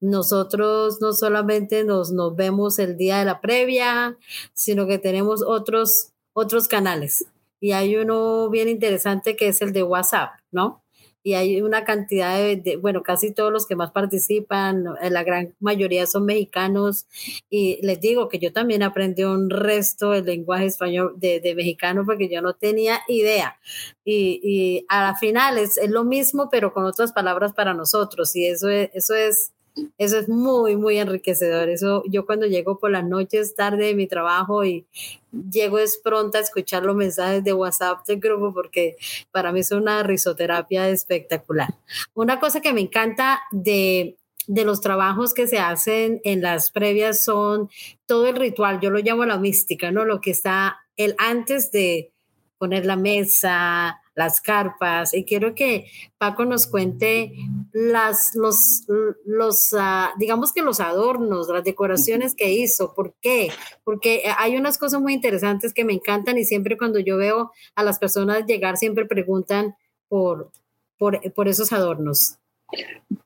[0.00, 4.16] Nosotros no solamente nos, nos vemos el día de la previa,
[4.52, 7.26] sino que tenemos otros, otros canales.
[7.60, 10.82] Y hay uno bien interesante que es el de WhatsApp, ¿no?
[11.22, 16.06] y hay una cantidad de, bueno, casi todos los que más participan, la gran mayoría
[16.06, 17.06] son mexicanos
[17.50, 22.04] y les digo que yo también aprendí un resto del lenguaje español de, de mexicano
[22.06, 23.58] porque yo no tenía idea
[24.04, 28.34] y, y a la final es, es, lo mismo pero con otras palabras para nosotros
[28.34, 29.52] y eso es, eso es
[29.98, 31.68] eso es muy, muy enriquecedor.
[31.68, 34.86] Eso yo cuando llego por las noches tarde de mi trabajo y
[35.32, 38.96] llego es pronta a escuchar los mensajes de WhatsApp del grupo porque
[39.30, 41.74] para mí es una risoterapia espectacular.
[42.14, 44.16] Una cosa que me encanta de,
[44.46, 47.68] de los trabajos que se hacen en las previas son
[48.06, 50.04] todo el ritual, yo lo llamo la mística, ¿no?
[50.04, 52.12] Lo que está el antes de
[52.58, 55.14] poner la mesa, las carpas.
[55.14, 55.86] Y quiero que
[56.18, 57.32] Paco nos cuente
[57.72, 58.86] las, los,
[59.24, 62.94] los ah, digamos que los adornos, las decoraciones que hizo.
[62.94, 63.50] ¿Por qué?
[63.84, 67.82] Porque hay unas cosas muy interesantes que me encantan y siempre cuando yo veo a
[67.82, 69.74] las personas llegar, siempre preguntan
[70.08, 70.50] por,
[70.98, 72.38] por, esos adornos.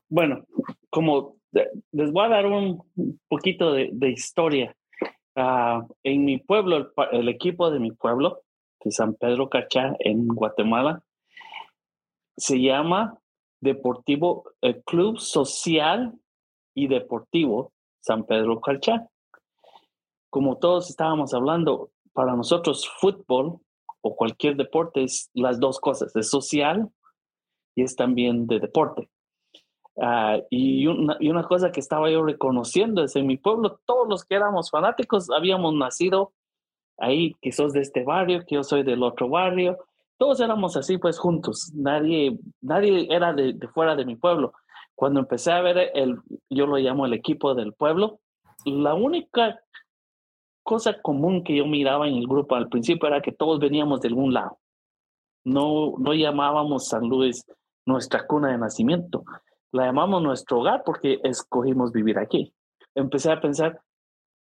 [0.07, 0.45] Bueno,
[0.89, 1.35] como
[1.91, 2.83] les voy a dar un
[3.27, 4.75] poquito de, historia.
[5.35, 8.41] Ah, en mi pueblo, el, equipo de mi pueblo,
[8.85, 11.03] de San Pedro Cachá, en Guatemala,
[12.37, 13.19] se llama
[13.59, 16.13] Deportivo el Club Social
[16.75, 19.09] y Deportivo San Pedro Cachá.
[20.29, 23.59] Como todos estábamos hablando, para nosotros fútbol
[24.01, 26.87] o cualquier deporte es las dos cosas, es social
[27.75, 29.09] y es también de deporte.
[29.99, 34.07] Ah, y, una, y, una, cosa que estaba yo reconociendo es en mi pueblo, todos
[34.07, 36.33] los que éramos fanáticos habíamos nacido
[36.97, 39.77] ahí, que sos de este barrio, que yo soy del otro barrio,
[40.17, 44.53] todos éramos así pues juntos, nadie, nadie era de, fuera de mi pueblo.
[44.95, 48.19] Cuando empecé a ver el, yo lo llamo el equipo del pueblo,
[48.63, 49.59] la única
[50.63, 54.07] cosa común que yo miraba en el grupo al principio era que todos veníamos de
[54.07, 54.57] algún lado.
[55.43, 57.45] No, no llamábamos San Luis
[57.85, 59.23] nuestra cuna de nacimiento,
[59.71, 62.53] la llamamos nuestro hogar porque escogimos vivir aquí.
[62.95, 63.81] Empecé a pensar,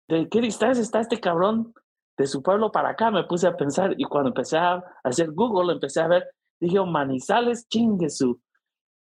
[0.08, 1.74] ¿de qué distancia está este cabrón
[2.20, 3.10] de su pueblo para acá?
[3.10, 6.28] Me puse a pensar y cuando empecé a hacer Google, empecé a ver,
[6.60, 8.42] dije, oh, Manizales, chingue su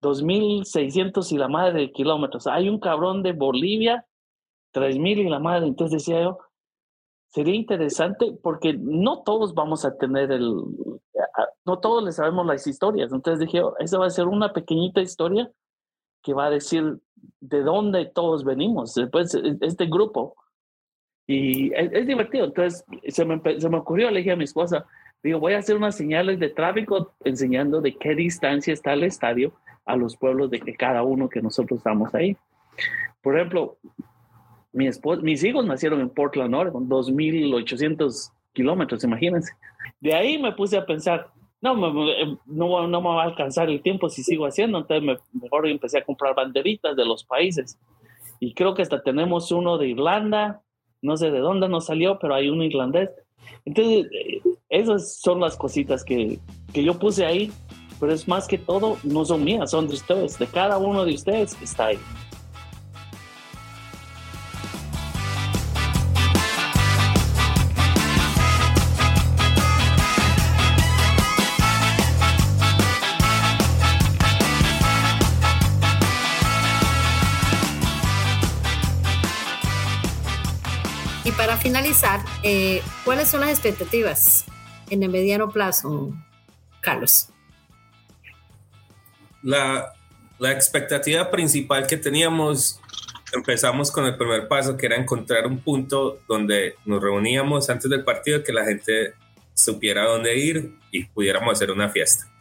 [0.04, 2.48] 2.600 y la madre de kilómetros.
[2.48, 4.06] Hay un cabrón de Bolivia,
[4.74, 5.68] 3.000 y la madre.
[5.68, 6.38] Entonces decía yo,
[7.30, 10.54] sería interesante porque no todos vamos a tener el,
[11.66, 13.14] no todos le sabemos las historias.
[13.14, 15.50] Entonces dije, oh, esa va a ser una pequeñita historia
[16.24, 17.00] que va a decir
[17.40, 20.36] de dónde todos venimos, después e, este grupo.
[21.28, 22.46] Y es, divertido.
[22.46, 24.86] Entonces se me, se me ocurrió, le dije a mi esposa,
[25.22, 29.54] digo, voy a hacer unas señales de tráfico enseñando de qué distancia está el estadio
[29.86, 32.38] a los pueblos de que cada uno que nosotros estamos ahí.
[33.22, 33.78] Por ejemplo,
[34.72, 39.54] mi esposa, mis hijos nacieron en Portland, Oregon, 2.800 kilómetros, imagínense.
[40.00, 44.10] De ahí me puse a pensar, no, no, no me va a alcanzar el tiempo
[44.10, 47.80] si sigo haciendo, entonces me, mejor empecé a comprar banderitas de los países.
[48.40, 50.62] Y creo que hasta tenemos uno de Irlanda,
[51.08, 53.10] no sé de dónde nos salió, pero hay uno irlandés.
[53.66, 56.40] Entonces, eh, esas son las cositas que,
[56.74, 57.52] que yo puse ahí,
[58.00, 61.16] pero es más que todo, no son mías, son de ustedes, de cada uno de
[61.16, 62.00] ustedes está ahí.
[81.68, 84.46] Finalizar, eh, ¿cuáles son las expectativas
[84.90, 86.14] en el mediano plazo,
[86.80, 87.28] Carlos?
[89.44, 89.92] La,
[90.40, 92.80] la expectativa principal que teníamos,
[93.34, 98.06] empezamos con el primer paso, que era encontrar un punto donde nos reuníamos antes del
[98.06, 99.16] partido, que la gente
[99.54, 102.32] supiera dónde ir y pudiéramos hacer una fiesta.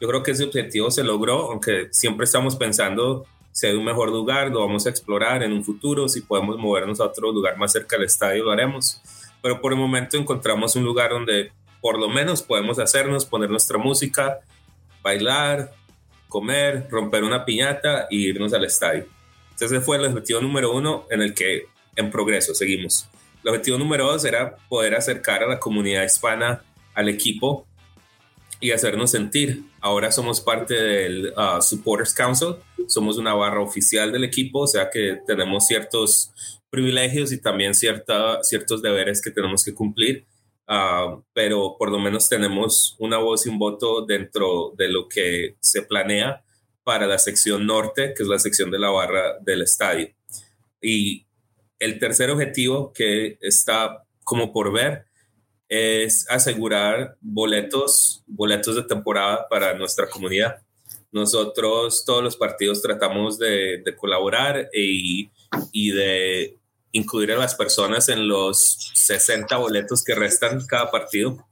[0.00, 4.10] Yo creo que ese objetivo se logró, aunque siempre estamos pensando si hay un mejor
[4.10, 7.72] lugar, lo vamos a explorar en un futuro, si podemos movernos a otro lugar más
[7.72, 9.00] cerca del estadio, lo haremos.
[9.40, 13.78] Pero por el momento encontramos un lugar donde por lo menos podemos hacernos, poner nuestra
[13.78, 14.40] música,
[15.02, 15.72] bailar,
[16.28, 19.06] comer, romper una piñata y irnos al estadio.
[19.44, 21.64] Entonces ese fue el objetivo número uno en el que
[21.96, 23.08] en progreso seguimos.
[23.42, 27.66] El objetivo número dos era poder acercar a la comunidad hispana al equipo
[28.60, 29.64] y hacernos sentir.
[29.80, 32.56] Ahora somos parte del uh, Supporters Council,
[32.88, 36.32] somos una barra oficial del equipo, o sea que tenemos ciertos
[36.70, 40.26] privilegios y también cierta, ciertos deberes que tenemos que cumplir,
[40.68, 45.56] uh, pero por lo menos tenemos una voz y un voto dentro de lo que
[45.60, 46.42] se planea
[46.82, 50.08] para la sección norte, que es la sección de la barra del estadio.
[50.80, 51.26] Y
[51.78, 55.06] el tercer objetivo que está como por ver
[55.68, 60.62] es asegurar boletos, boletos de temporada para nuestra comunidad.
[61.12, 65.30] Nosotros todos los partidos tratamos de, colaborar y,
[65.72, 66.58] y, de
[66.92, 71.46] incluir a las personas en los 60 boletos que restan cada partido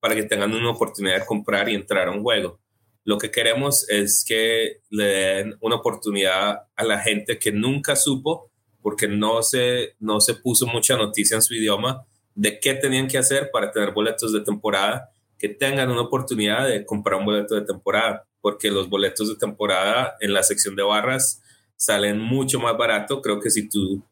[0.00, 2.60] para que tengan una oportunidad de comprar y entrar a un juego.
[3.04, 8.50] Lo que queremos es que le den una oportunidad a la gente que nunca supo,
[8.82, 12.04] porque no se, no se puso mucha noticia en su idioma,
[12.36, 16.84] de qué tenían que hacer para tener boletos de temporada, que tengan una oportunidad de
[16.86, 21.42] comprar un boleto de temporada, porque los boletos de temporada en la sección de barras
[21.76, 23.20] salen mucho más barato.
[23.22, 24.02] Creo que si tú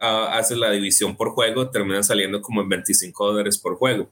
[0.00, 4.10] ah, haces la división por juego, terminan saliendo como en 25 dólares por juego.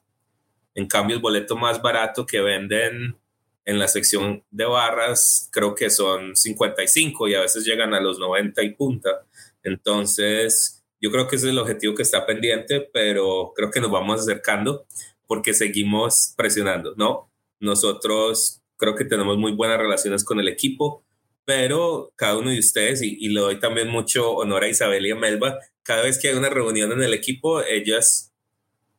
[0.74, 3.16] En cambio, el boleto más barato que venden
[3.64, 8.18] en la sección de barras creo que son 55 y a veces llegan a los
[8.18, 9.24] 90 y punta.
[9.62, 13.90] Entonces, yo creo que ese es el objetivo que está pendiente, pero creo que nos
[13.90, 14.86] vamos acercando
[15.26, 17.28] porque seguimos presionando, ¿no?
[17.58, 21.04] Nosotros creo que tenemos muy buenas relaciones con el equipo,
[21.44, 25.16] pero cada uno de ustedes, y, le doy también mucho honor a Isabel y a
[25.16, 28.32] Melba, cada vez que hay una reunión en el equipo, ellas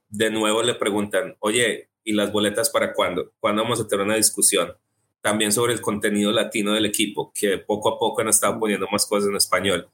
[0.09, 3.31] de nuevo le preguntan, oye, ¿y las boletas para cuándo?
[3.39, 4.73] ¿Cuándo vamos a tener una discusión?
[5.21, 9.05] También sobre el contenido latino del equipo, que poco a poco han estado poniendo más
[9.05, 9.89] cosas en español.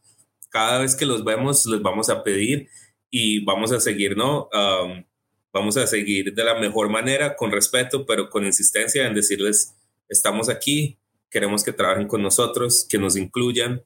[0.50, 2.68] Cada vez que los vemos, les vamos a pedir
[3.10, 4.50] y vamos a seguir, ¿no?
[5.52, 9.76] Vamos a seguir de la mejor manera, con respeto, pero con insistencia en decirles,
[10.08, 13.84] estamos aquí, queremos que trabajen con nosotros, que nos incluyan,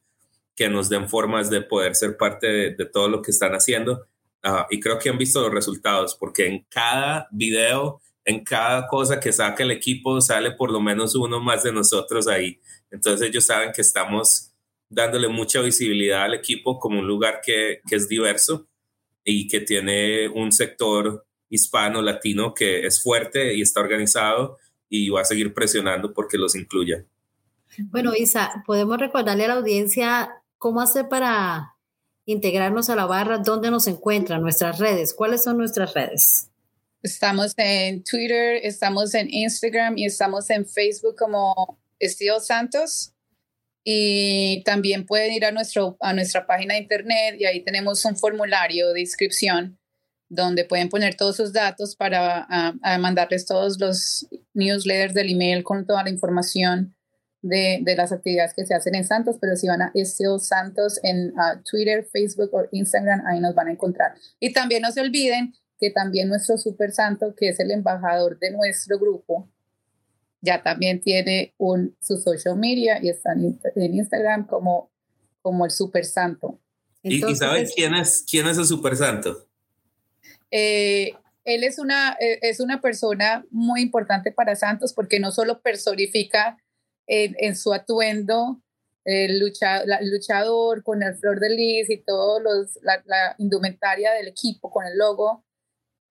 [0.54, 4.06] que nos den formas de poder ser parte de, todo lo que están haciendo.
[4.42, 9.18] Ah, y creo que han visto los resultados, porque en cada video, en cada cosa
[9.18, 12.60] que saca el equipo, sale por lo menos uno más de nosotros ahí.
[12.90, 14.53] Entonces ellos saben que estamos
[14.94, 18.68] dándole mucha visibilidad al equipo como un lugar que, que es diverso
[19.24, 25.22] y que tiene un sector hispano, latino, que es fuerte y está organizado y va
[25.22, 27.04] a seguir presionando porque los incluya.
[27.90, 31.74] Bueno, Isa, podemos recordarle a la audiencia cómo hacer para
[32.26, 36.50] integrarnos a la barra, dónde nos encuentran, nuestras redes, cuáles son nuestras redes.
[37.02, 43.13] Estamos en Twitter, estamos en Instagram y estamos en Facebook como Estilo Santos.
[43.84, 48.16] Y también pueden ir a, nuestro, a nuestra página de internet y ahí tenemos un
[48.16, 49.78] formulario de inscripción
[50.30, 52.46] donde pueden poner todos sus datos para
[52.98, 56.96] mandarles todos los newsletters del email con toda la información
[57.42, 60.98] de, de, las actividades que se hacen en Santos, pero si van a Estilo Santos
[61.02, 61.34] en
[61.70, 64.14] Twitter, Facebook o Instagram, ahí nos van a encontrar.
[64.40, 68.50] Y también no se olviden que también nuestro Super Santo, que es el embajador de
[68.50, 69.50] nuestro grupo,
[70.44, 74.90] ya también tiene un, su social media y está en, Instagram como,
[75.42, 76.60] como el Super Santo.
[77.02, 79.46] ¿Y, sabes quién es, quién es el Super Santo?
[80.50, 81.12] Eh,
[81.44, 86.58] él es una, eh, es una persona muy importante para Santos porque no solo personifica
[87.06, 88.62] en, su atuendo,
[89.04, 94.86] el, luchador con el flor de lis y todo los, la, indumentaria del equipo con
[94.86, 95.44] el logo,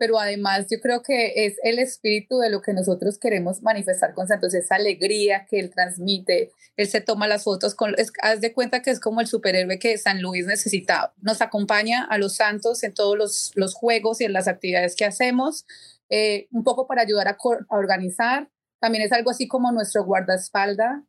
[0.03, 4.27] pero además yo creo que es el espíritu de lo que nosotros queremos manifestar con
[4.27, 8.81] Santos, esa alegría que él transmite, él se toma las fotos, con, haz de cuenta
[8.81, 12.93] que es como el superhéroe que San Luis necesitaba, nos acompaña a los Santos en
[12.93, 15.65] todos los, los juegos y en las actividades que hacemos,
[16.09, 18.49] eh, un poco para ayudar a, a organizar,
[18.81, 21.05] también es algo así como nuestro guardaespalda,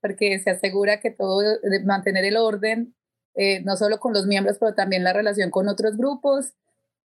[0.00, 2.94] porque se asegura que todo, de mantener el orden,
[3.34, 6.54] eh, no solo con los miembros, pero también la relación con otros grupos.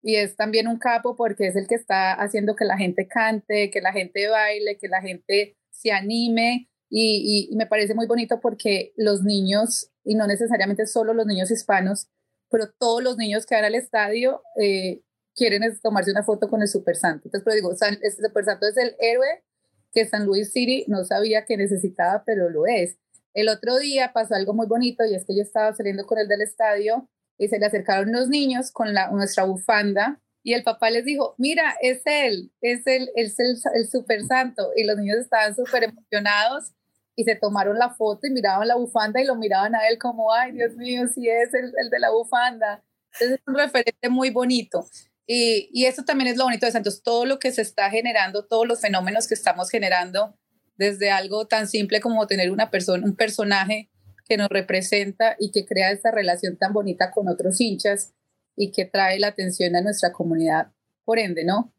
[0.07, 3.71] Y es también un capo porque es el que está haciendo que la gente cante,
[3.71, 6.69] que la gente baile, que la gente se anime.
[6.91, 11.49] Y, y, me parece muy bonito porque los niños, y no necesariamente solo los niños
[11.49, 12.07] hispanos,
[12.51, 15.01] pero todos los niños que van al estadio eh,
[15.33, 17.23] quieren tomarse una foto con el Super Santo.
[17.25, 19.43] Entonces, pero digo, el Super Santo es el héroe
[19.91, 22.99] que San Luis City no sabía que necesitaba, pero lo es.
[23.33, 26.27] El otro día pasó algo muy bonito y es que yo estaba saliendo con el
[26.27, 30.91] del estadio y se le acercaron unos niños con la, nuestra bufanda y el papá
[30.91, 34.69] les dijo, mira, es él, es el, es el, el super santo.
[34.75, 36.71] Y los niños estaban súper emocionados
[37.15, 40.31] y se tomaron la foto y miraban la bufanda y lo miraban a él como,
[40.31, 42.83] ay, Dios mío, sí es el, el de la bufanda.
[43.19, 44.87] Es un referente muy bonito.
[45.25, 48.45] Y, y eso también es lo bonito de Santos, todo lo que se está generando,
[48.45, 50.37] todos los fenómenos que estamos generando,
[50.77, 53.89] desde algo tan simple como tener una persona, un personaje
[54.27, 58.13] que nos representa y que crea esta relación tan bonita con otros hinchas
[58.55, 60.71] y que trae la atención a nuestra comunidad,
[61.03, 61.73] por ende, ¿no?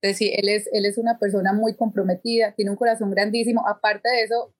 [0.00, 3.66] Es decir, él es, él es una persona muy comprometida, tiene un corazón grandísimo.
[3.68, 4.54] Aparte de eso,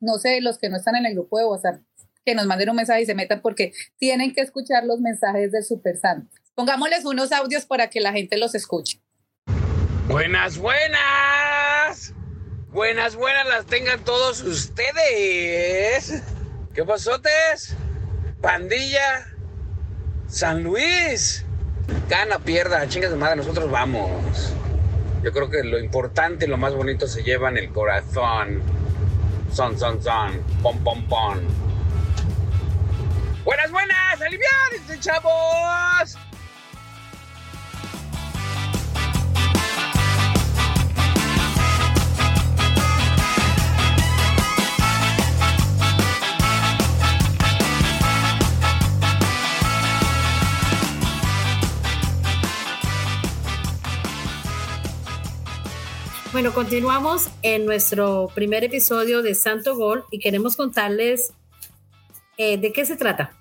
[0.00, 1.80] no sé, los que no están en el grupo de WhatsApp,
[2.24, 5.64] que nos manden un mensaje y se metan porque tienen que escuchar los mensajes del
[5.64, 6.36] Super Santo.
[6.54, 9.00] Pongámosles unos audios para que la gente los escuche.
[10.08, 12.12] Buenas, buenas.
[12.70, 16.22] Buenas, buenas las tengan todos ustedes.
[16.74, 17.76] ¿Qué pasotes?
[18.40, 19.26] Pandilla.
[20.26, 21.44] San Luis.
[22.08, 24.54] Gana, pierda, chingas de madre, nosotros vamos.
[25.22, 28.62] Yo creo que lo importante y lo más bonito se lleva en el corazón.
[29.52, 30.42] Son, son, son.
[30.62, 31.38] Pom, pom, pom.
[33.44, 36.16] Buenas, buenas, aliviados, chavos.
[56.32, 61.34] Bueno, continuamos en nuestro primer episodio de Santo Gol y queremos contarles
[62.38, 63.36] eh, de qué se trata.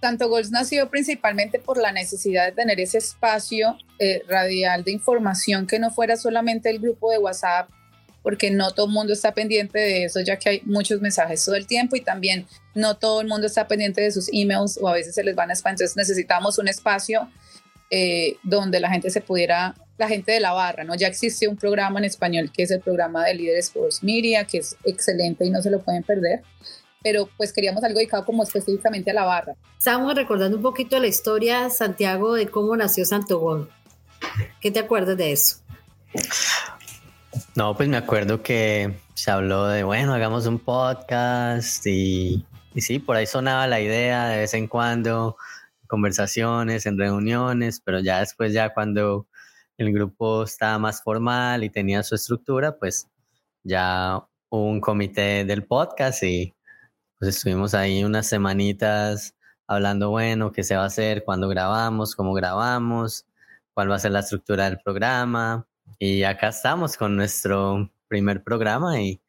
[0.00, 5.66] Santo Gols nació principalmente por la necesidad de tener ese espacio eh, radial de información
[5.66, 7.68] que no fuera solamente el grupo de WhatsApp,
[8.22, 11.54] porque no todo el mundo está pendiente de eso, ya que hay muchos mensajes todo
[11.54, 14.94] el tiempo y también no todo el mundo está pendiente de sus emails o a
[14.94, 15.72] veces se les van a spam.
[15.72, 17.30] Entonces necesitamos un espacio
[17.90, 20.94] eh, donde la gente se pudiera, la gente de la barra, ¿no?
[20.94, 24.58] Ya existe un programa en español que es el programa de Líderes Sports Media, que
[24.58, 26.42] es excelente y no se lo pueden perder
[27.04, 29.54] pero pues queríamos algo dedicado como específicamente a la barra.
[29.78, 33.70] Estábamos recordando un poquito la historia, Santiago, de cómo nació Santo Gol.
[34.58, 35.58] ¿Qué te acuerdas de eso?
[37.54, 42.98] No, pues me acuerdo que se habló de, bueno, hagamos un podcast y, y sí,
[43.00, 45.36] por ahí sonaba la idea de vez en cuando,
[45.86, 49.26] conversaciones, en reuniones, pero ya después, ya cuando
[49.78, 53.08] el grupo estaba más formal y tenía su estructura, pues
[53.62, 56.54] ya hubo un comité del podcast y
[57.18, 59.34] pues estuvimos ahí unas semanitas
[59.66, 63.26] hablando, bueno, qué se va a hacer, cuándo grabamos, cómo grabamos,
[63.72, 65.66] cuál va a ser la estructura del programa.
[65.98, 69.20] Y acá estamos con nuestro primer programa y,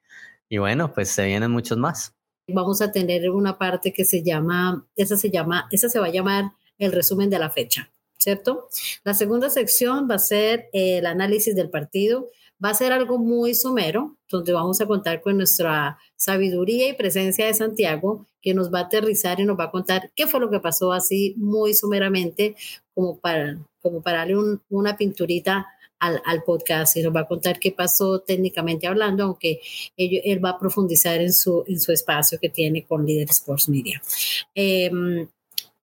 [0.50, 2.14] y bueno, pues se vienen muchos más.
[2.48, 6.12] Vamos a tener una parte que se llama, esa se llama, esa se va a
[6.12, 7.92] llamar el resumen de la fecha,
[8.26, 8.68] ¿cierto?
[9.04, 12.30] La segunda sección va a ser el análisis del partido
[12.64, 17.46] Va a ser algo muy somero, donde vamos a contar con nuestra sabiduría y presencia
[17.46, 20.50] de Santiago, que nos va a aterrizar y nos va a contar qué fue lo
[20.50, 22.56] que pasó así muy someramente,
[22.94, 24.38] como para, como para darle
[24.70, 25.68] una pinturita
[26.00, 29.60] al, al, podcast y nos va a contar qué pasó técnicamente hablando, aunque
[29.98, 33.68] él, él, va a profundizar en su, en su espacio que tiene con Líder Sports
[33.68, 34.02] Media.
[34.54, 34.90] Eh,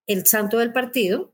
[0.07, 1.33] el santo del partido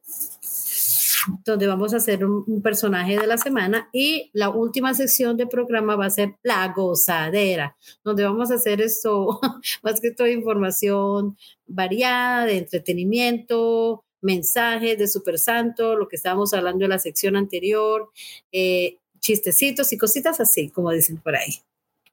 [1.44, 5.96] donde vamos a hacer un, personaje de la semana y la última sección del programa
[5.96, 9.40] va a ser la gozadera, donde vamos a hacer esto,
[9.82, 16.84] más que toda información variada, de entretenimiento, mensajes de Super Santo, lo que estábamos hablando
[16.84, 18.10] en la sección anterior,
[18.52, 21.62] eh, chistecitos y cositas así, como dicen por ahí.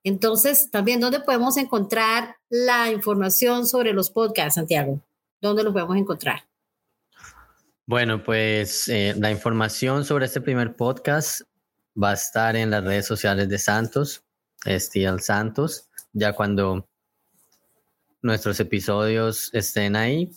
[0.03, 5.01] Entonces, también, ¿dónde podemos encontrar la información sobre los podcasts, Santiago?
[5.41, 6.43] ¿Dónde los podemos encontrar?
[7.87, 11.41] Bueno, pues eh, la información sobre este primer podcast
[12.01, 14.23] va a estar en las redes sociales de Santos,
[14.65, 16.89] Steel Santos, ya cuando
[18.23, 20.31] nuestros episodios estén ahí,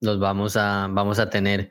[0.00, 1.70] los vamos a, vamos a tener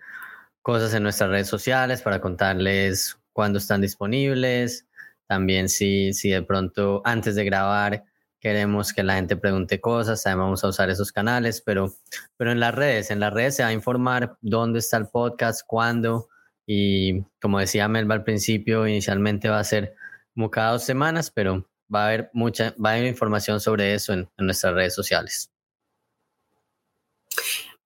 [0.62, 4.88] cosas en nuestras redes sociales para contarles cuándo están disponibles,
[5.28, 8.06] también si, si de pronto antes de grabar
[8.43, 11.93] queremos que la gente pregunte cosas, también vamos a usar esos canales, pero,
[12.35, 15.61] pero en las redes, en las redes se va a informar dónde está el podcast,
[15.65, 16.27] cuándo,
[16.67, 19.95] y como decía Melba al principio, inicialmente va a ser
[20.33, 24.11] como cada dos semanas, pero va a haber mucha, va a haber información sobre eso
[24.11, 25.49] en nuestras redes sociales.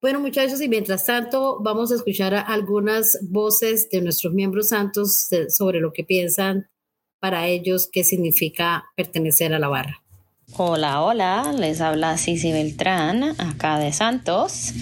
[0.00, 5.78] Bueno, muchachos, y mientras tanto vamos a escuchar algunas voces de nuestros miembros santos sobre
[5.78, 6.68] lo que piensan
[7.20, 10.02] para ellos qué significa pertenecer a la barra.
[10.56, 14.72] Hola, hola, les habla Cici Beltrán, acá de Santos.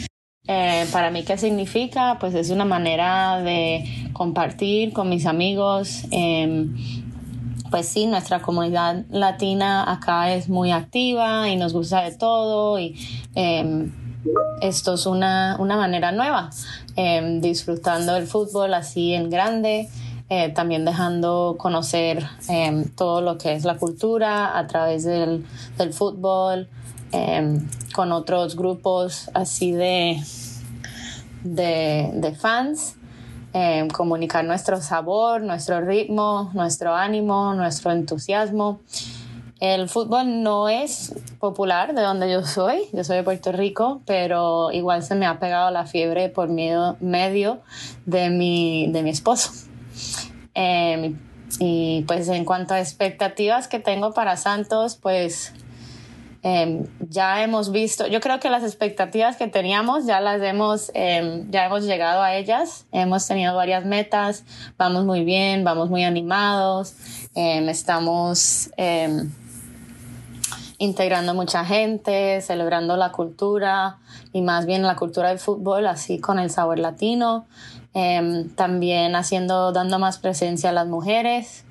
[0.47, 2.19] Eh, para mí, ¿qué significa?
[2.21, 6.05] Pues es una manera de compartir con mis amigos.
[6.13, 6.69] Eh,
[7.71, 12.97] pues sí, nuestra comunidad latina acá es muy activa y nos gusta de todo y
[13.35, 13.91] eh,
[14.63, 16.51] esto es una, una manera nueva,
[16.95, 19.89] em, disfrutando el fútbol así en grande.
[20.29, 25.47] Eh, también dejando conocer em, todo lo que es la cultura a través del,
[25.79, 26.69] del fútbol,
[27.13, 30.21] em, con otros grupos así de,
[31.45, 32.97] de, de fans.
[33.59, 38.81] Em, comunicar nuestro sabor, nuestro ritmo, nuestro ánimo, nuestro entusiasmo.
[39.61, 44.71] El fútbol no es popular de donde yo soy, yo soy de Puerto Rico, pero
[44.73, 47.61] igual se me ha pegado la fiebre por medio, medio
[48.05, 49.66] de, mi, de mi esposo.
[50.55, 51.19] Em,
[51.61, 55.53] y pues en cuanto a expectativas que tengo para Santos, pues
[56.43, 61.51] em, ya hemos visto, yo creo que las expectativas que teníamos ya las hemos, em,
[61.51, 64.45] ya hemos llegado a ellas, hemos tenido varias metas,
[64.79, 66.95] vamos muy bien, vamos muy animados,
[67.35, 68.71] estamos
[70.79, 73.99] integrando mucha gente, celebrando la cultura
[74.33, 77.47] y más bien la cultura del fútbol, así con el sabor latino.
[77.99, 81.65] Em, también haciendo, dando más presencia a las mujeres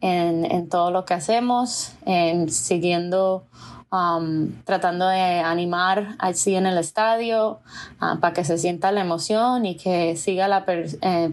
[0.00, 3.44] en, en todo lo que hacemos, em, siguiendo,
[3.92, 7.60] um, tratando de animar así en el estadio
[8.02, 11.30] uh, para que se sienta la emoción y que siga la per, eh,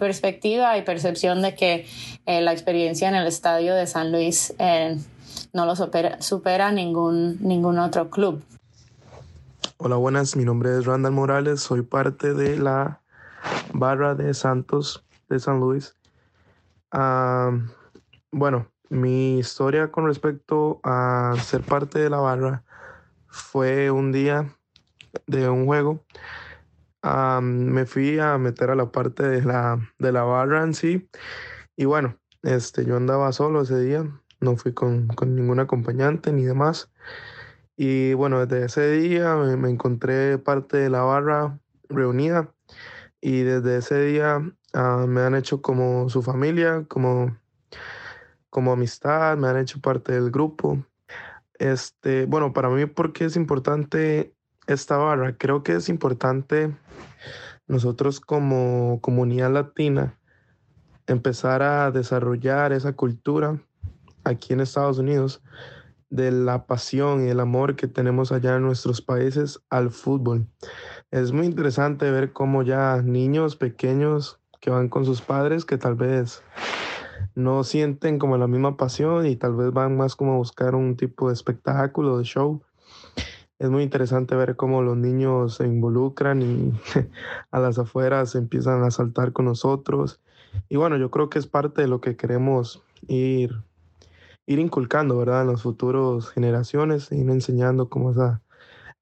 [0.00, 1.86] perspectiva y percepción de que
[2.26, 4.98] eh, la experiencia en el estadio de San Luis eh,
[5.52, 8.42] no lo supera, supera ningún, ningún otro club.
[9.76, 10.34] Hola, buenas.
[10.34, 11.60] Mi nombre es Randall Morales.
[11.60, 13.01] Soy parte de la
[13.72, 15.96] barra de Santos de San Luis.
[18.30, 22.64] bueno, mi historia con respecto a ser parte de la barra
[23.26, 24.54] fue un día
[25.26, 26.04] de un juego.
[27.42, 31.08] me fui a meter a la parte de la, de la barra en sí.
[31.76, 34.04] Y bueno, este, yo andaba solo ese día.
[34.40, 36.90] No fui con, con ningún acompañante ni demás.
[37.76, 42.52] Y bueno, desde ese día me, encontré parte de la barra reunida
[43.22, 44.42] y desde ese día
[44.74, 47.38] ah, me han hecho como su familia, como,
[48.50, 50.84] como amistad, me han hecho parte del grupo.
[51.54, 54.34] Este, bueno, para mí, ¿por qué es importante
[54.66, 55.36] esta barra?
[55.36, 56.76] Creo que es importante
[57.68, 60.18] nosotros como comunidad latina
[61.06, 63.60] empezar a desarrollar esa cultura
[64.24, 65.42] aquí en Estados Unidos
[66.10, 70.46] de la pasión y el amor que tenemos allá en nuestros países al fútbol.
[71.12, 75.94] Es muy interesante ver cómo ya niños pequeños que van con sus padres que tal
[75.94, 76.42] vez
[77.34, 80.96] no sienten como la misma pasión y tal vez van más como a buscar un
[80.96, 82.62] tipo de espectáculo, de show.
[83.58, 86.72] Es muy interesante ver cómo los niños se involucran y
[87.50, 90.18] a las afueras empiezan a saltar con nosotros.
[90.70, 93.52] Y bueno, yo creo que es parte de lo que queremos ir
[94.46, 95.42] ir inculcando, ¿verdad?
[95.42, 98.40] En las futuras generaciones, ir enseñando como esa,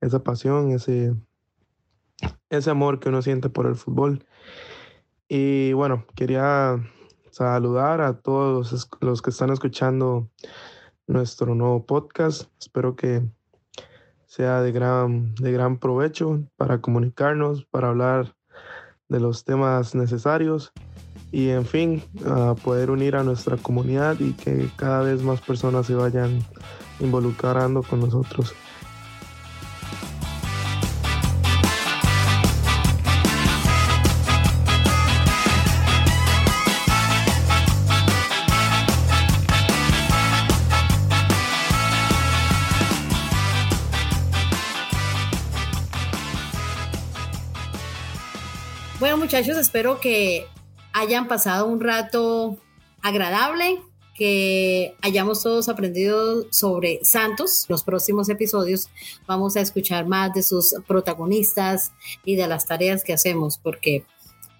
[0.00, 1.14] esa pasión, ese,
[2.48, 4.24] ese amor que uno siente por el fútbol.
[5.28, 6.76] Y bueno, quería
[7.30, 10.28] saludar a todos los que están escuchando
[11.06, 12.50] nuestro nuevo podcast.
[12.60, 13.22] Espero que
[14.26, 18.34] sea de gran, de gran provecho para comunicarnos, para hablar
[19.08, 20.72] de los temas necesarios
[21.32, 25.86] y en fin, a poder unir a nuestra comunidad y que cada vez más personas
[25.86, 26.44] se vayan
[26.98, 28.54] involucrando con nosotros.
[49.40, 50.44] Muchachos, espero que
[50.92, 52.58] hayan pasado un rato
[53.00, 53.80] agradable,
[54.14, 57.64] que hayamos todos aprendido sobre Santos.
[57.70, 58.90] Los próximos episodios
[59.26, 64.04] vamos a escuchar más de sus protagonistas y de las tareas que hacemos, porque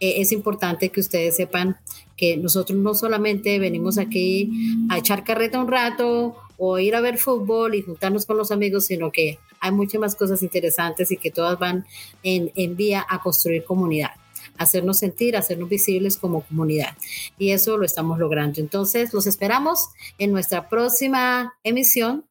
[0.01, 1.77] eh, es importante que ustedes sepan
[2.17, 4.51] que nosotros no solamente venimos aquí
[4.89, 8.87] a echar carreta un rato o ir a ver fútbol y juntarnos con los amigos,
[8.87, 11.85] sino que hay muchas más cosas interesantes y que todas van
[12.23, 14.13] en, en vía a construir comunidad
[14.61, 16.97] hacernos sentir, hacernos visibles como comunidad.
[17.39, 18.61] Y eso lo estamos logrando.
[18.61, 19.89] Entonces, los esperamos
[20.19, 22.29] en nuestra próxima emisión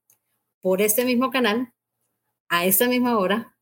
[0.62, 1.74] por este mismo canal,
[2.48, 3.56] a esta misma hora,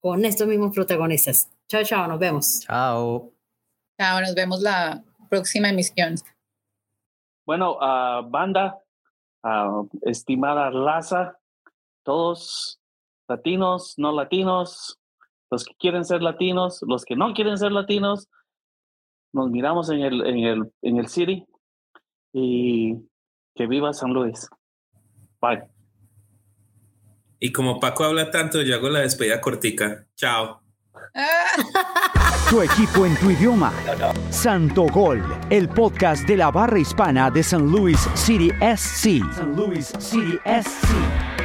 [0.00, 1.50] con estos mismos protagonistas.
[1.68, 2.60] Chao, chao, nos vemos.
[2.60, 3.30] Chao.
[4.00, 6.14] Chao, nos vemos la próxima emisión.
[7.44, 8.78] Bueno, uh, banda,
[9.44, 11.38] uh, estimada Laza,
[12.04, 12.80] todos
[13.28, 14.97] latinos, no latinos,
[15.50, 18.28] los que quieren ser latinos, los que no quieren ser latinos,
[19.32, 21.44] nos miramos en el, en el, en el City
[22.32, 22.94] y
[23.54, 24.48] que viva San Luis.
[25.40, 25.64] Bye.
[27.40, 30.06] Y como Paco habla tanto, yo hago la despedida cortica.
[30.16, 30.60] Chao.
[32.50, 33.72] Tu equipo en tu idioma.
[34.30, 39.20] Santo Gol, el podcast de la barra hispana de San Luis City SC.
[39.34, 41.37] San Luis City SC.